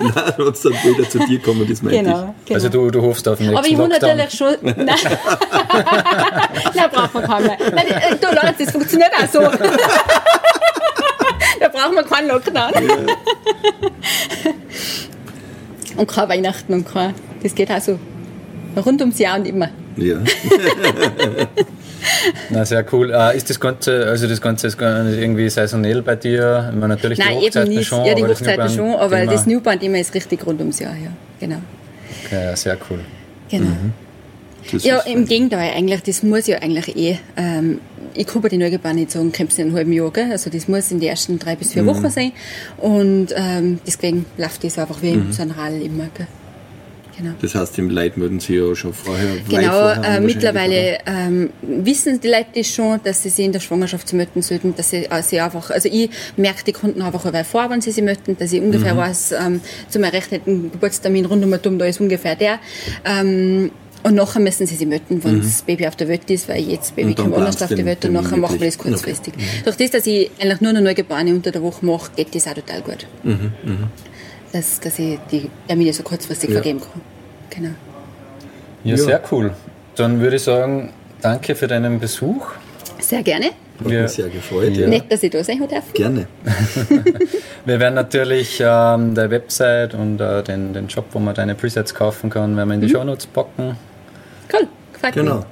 nein, 0.00 0.32
trotzdem 0.36 0.72
wieder 0.72 1.08
zu 1.08 1.18
dir 1.20 1.38
kommen, 1.40 1.66
das 1.68 1.82
meine 1.82 1.98
genau, 1.98 2.34
ich. 2.40 2.46
Genau. 2.46 2.54
Also 2.54 2.68
du, 2.68 2.90
du 2.90 3.02
hoffst 3.02 3.28
auf 3.28 3.38
den 3.38 3.50
nächsten 3.50 3.58
Aber 3.58 3.68
ich 3.68 3.76
habe 3.76 3.88
natürlich 3.88 4.30
schon... 4.32 4.56
Nein, 4.62 4.76
nein 6.74 6.90
braucht 6.90 7.14
man 7.14 7.24
keinen 7.24 7.46
mehr. 7.46 7.56
Nein, 7.74 7.86
äh, 7.86 8.16
du, 8.20 8.26
Leute, 8.26 8.54
das 8.58 8.70
funktioniert 8.70 9.10
auch 9.12 9.28
so. 9.28 9.40
da 11.60 11.68
braucht 11.68 11.94
man 11.94 12.04
keinen 12.06 12.28
Lockdown. 12.28 12.72
Ja. 12.74 12.80
und 15.96 16.08
kein 16.08 16.28
Weihnachten 16.28 16.74
und 16.74 16.92
kein... 16.92 17.14
Das 17.42 17.54
geht 17.54 17.70
auch 17.70 17.80
so 17.80 17.98
rund 18.84 19.00
ums 19.00 19.18
Jahr 19.18 19.38
und 19.38 19.46
immer. 19.46 19.68
Ja. 19.96 20.16
Na, 22.50 22.64
sehr 22.64 22.84
cool. 22.92 23.10
Uh, 23.10 23.36
ist 23.36 23.50
das 23.50 23.58
Ganze, 23.58 24.06
also 24.06 24.26
das 24.26 24.40
Ganze 24.40 24.66
ist 24.66 24.80
irgendwie 24.80 25.48
saisonell 25.48 26.02
bei 26.02 26.16
dir? 26.16 26.68
Ich 26.70 26.74
meine, 26.74 26.94
natürlich 26.94 27.18
Nein, 27.18 27.38
die 27.40 27.46
Hochzeiten 27.46 27.84
schon. 27.84 28.04
Ja, 28.04 28.14
die 28.14 28.24
Hochzeiten 28.24 28.68
schon, 28.68 28.94
aber 28.94 29.26
das 29.26 29.46
Newborn-Thema 29.46 29.98
ist 29.98 30.14
richtig 30.14 30.46
rund 30.46 30.60
ums 30.60 30.78
Jahr, 30.78 30.94
ja. 30.94 31.10
Genau. 31.40 31.60
Okay, 32.24 32.44
ja, 32.44 32.56
sehr 32.56 32.76
cool. 32.90 33.00
Genau. 33.48 33.66
Mhm. 33.66 33.92
Ja, 34.78 35.00
im 35.00 35.26
Gegenteil, 35.26 35.72
eigentlich, 35.74 36.02
das 36.02 36.22
muss 36.22 36.46
ja 36.46 36.58
eigentlich 36.58 36.96
eh, 36.96 37.18
ähm, 37.36 37.80
ich 38.14 38.26
kann 38.26 38.42
bei 38.42 38.48
den 38.48 38.60
Neugeborenen 38.60 39.00
nicht 39.00 39.10
sagen, 39.10 39.32
kommst 39.32 39.58
in 39.58 39.66
einem 39.66 39.76
halben 39.76 39.92
Jahr, 39.92 40.10
gell? 40.10 40.30
also 40.30 40.50
das 40.50 40.68
muss 40.68 40.90
in 40.90 41.00
den 41.00 41.08
ersten 41.08 41.38
drei 41.38 41.56
bis 41.56 41.72
vier 41.72 41.82
mhm. 41.82 41.88
Wochen 41.88 42.10
sein 42.10 42.32
und 42.78 43.28
ähm, 43.34 43.80
deswegen 43.86 44.26
läuft 44.36 44.64
das 44.64 44.78
einfach 44.78 45.02
wie 45.02 45.12
mhm. 45.12 45.22
im 45.22 45.32
Sanral 45.32 45.80
immer. 45.80 46.08
Gell? 46.16 46.26
Genau. 47.22 47.34
Das 47.40 47.54
heißt, 47.54 47.78
im 47.78 47.88
Leid 47.88 48.16
würden 48.16 48.40
Sie 48.40 48.56
ja 48.56 48.74
schon 48.74 48.92
vorher. 48.92 49.36
Genau, 49.48 49.70
vorher 49.70 50.16
äh, 50.16 50.20
mittlerweile 50.20 50.98
ähm, 51.06 51.50
wissen 51.62 52.20
die 52.20 52.28
Leute 52.28 52.46
das 52.56 52.68
schon, 52.68 53.00
dass 53.04 53.22
sie 53.22 53.28
sich 53.28 53.44
in 53.44 53.52
der 53.52 53.60
Schwangerschaft 53.60 54.12
möchten 54.12 54.42
sollten, 54.42 54.74
dass 54.74 54.90
sie, 54.90 55.04
äh, 55.04 55.22
sie 55.22 55.40
einfach, 55.40 55.70
also 55.70 55.88
ich 55.90 56.10
merke 56.36 56.64
die 56.64 56.72
Kunden 56.72 57.00
einfach 57.00 57.24
ein 57.24 57.44
vor, 57.44 57.70
wenn 57.70 57.80
sie 57.80 57.92
sie 57.92 58.02
möchten, 58.02 58.36
dass 58.36 58.52
ich 58.52 58.60
ungefähr 58.60 58.94
mhm. 58.94 58.98
weiß, 58.98 59.32
ähm, 59.32 59.60
zum 59.88 60.02
errechneten 60.02 60.72
Geburtstermin 60.72 61.26
rund 61.26 61.44
um 61.44 61.62
dumm, 61.62 61.78
da 61.78 61.84
ist 61.84 62.00
ungefähr 62.00 62.34
der. 62.34 62.58
Ähm, 63.04 63.70
und 64.02 64.16
nachher 64.16 64.40
müssen 64.40 64.66
sie 64.66 64.74
sie 64.74 64.86
möchten, 64.86 65.22
wenn 65.22 65.36
mhm. 65.36 65.42
das 65.42 65.62
Baby 65.62 65.86
auf 65.86 65.94
der 65.94 66.08
Welt 66.08 66.28
ist, 66.28 66.48
weil 66.48 66.60
jetzt 66.60 66.90
das 66.90 66.92
Baby 66.92 67.14
kommt 67.14 67.36
anders 67.36 67.62
auf 67.62 67.72
die 67.72 67.84
Welt 67.84 68.04
und 68.04 68.14
nachher 68.14 68.36
machen 68.36 68.58
wir 68.58 68.66
das 68.66 68.76
kurzfristig. 68.76 69.34
Okay. 69.36 69.44
Mhm. 69.44 69.64
Durch 69.64 69.76
das, 69.76 69.90
dass 69.92 70.06
ich 70.08 70.28
eigentlich 70.40 70.60
nur 70.60 70.70
eine 70.70 70.82
Neugeborene 70.82 71.32
unter 71.32 71.52
der 71.52 71.62
Woche 71.62 71.86
mache, 71.86 72.10
geht 72.16 72.34
das 72.34 72.48
auch 72.48 72.54
total 72.54 72.80
gut. 72.80 73.06
Mhm. 73.22 73.52
Mhm 73.62 73.88
dass, 74.52 74.80
dass 74.80 74.98
ich 74.98 75.18
die 75.30 75.50
Termine 75.66 75.92
so 75.92 76.02
kurzfristig 76.02 76.50
ja. 76.50 76.56
vergeben 76.56 76.80
kann. 76.80 77.00
Genau. 77.54 77.74
Ja, 78.84 78.96
sehr 78.96 79.22
cool. 79.30 79.52
Dann 79.96 80.20
würde 80.20 80.36
ich 80.36 80.42
sagen, 80.42 80.92
danke 81.20 81.54
für 81.54 81.66
deinen 81.66 82.00
Besuch. 82.00 82.46
Sehr 82.98 83.22
gerne. 83.22 83.50
Hat 83.78 83.86
mich 83.86 84.10
sehr 84.10 84.28
gefreut. 84.28 84.76
Ja. 84.76 84.86
Nett, 84.86 85.10
dass 85.10 85.22
ich 85.22 85.30
da 85.30 85.42
sein 85.42 85.66
darf. 85.68 85.92
Gerne. 85.92 86.26
wir 87.64 87.80
werden 87.80 87.94
natürlich 87.94 88.62
ähm, 88.64 89.14
der 89.14 89.30
Website 89.30 89.94
und 89.94 90.20
äh, 90.20 90.42
den, 90.42 90.72
den 90.72 90.88
Shop, 90.88 91.06
wo 91.12 91.18
man 91.18 91.34
deine 91.34 91.54
Presets 91.54 91.94
kaufen 91.94 92.30
kann, 92.30 92.56
werden 92.56 92.68
wir 92.68 92.74
in 92.74 92.80
die 92.80 92.86
mhm. 92.86 92.92
Show 92.92 93.04
Notes 93.04 93.26
packen. 93.26 93.76
Cool, 94.52 94.68
gefällt 94.92 95.14
genau. 95.14 95.36
mir. 95.36 95.46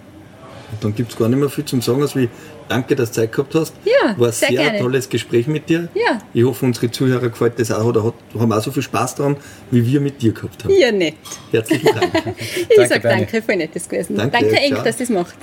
Und 0.72 0.84
dann 0.84 0.94
gibt 0.94 1.12
es 1.12 1.18
gar 1.18 1.28
nicht 1.28 1.38
mehr 1.38 1.50
viel 1.50 1.64
zum 1.64 1.82
Sagen, 1.82 2.02
als 2.02 2.14
wie 2.14 2.28
danke, 2.70 2.96
dass 2.96 3.10
du 3.10 3.16
Zeit 3.16 3.32
gehabt 3.32 3.54
hast. 3.54 3.74
Ja, 3.84 4.18
War 4.18 4.32
sehr, 4.32 4.50
sehr 4.50 4.78
tolles 4.78 5.08
Gespräch 5.08 5.46
mit 5.46 5.68
dir. 5.68 5.88
Ja. 5.94 6.18
Ich 6.32 6.44
hoffe, 6.44 6.64
unsere 6.64 6.90
Zuhörer 6.90 7.28
gefällt 7.28 7.58
das 7.58 7.70
auch 7.72 7.84
oder 7.84 8.12
haben 8.38 8.52
auch 8.52 8.62
so 8.62 8.70
viel 8.70 8.82
Spaß 8.82 9.16
daran, 9.16 9.36
wie 9.70 9.84
wir 9.84 10.00
mit 10.00 10.22
dir 10.22 10.32
gehabt 10.32 10.64
haben. 10.64 10.74
Ja, 10.74 10.92
nett. 10.92 11.14
Herzlichen 11.50 11.86
Dank. 11.86 12.36
ich 12.38 12.88
sage 12.88 13.00
danke, 13.00 13.42
voll 13.42 13.56
nettes 13.56 13.88
gewesen. 13.88 14.16
Danke, 14.16 14.38
danke 14.38 14.56
Eng, 14.56 14.74
dass 14.84 14.96
du 14.96 15.02
das 15.04 15.10
machst. 15.10 15.36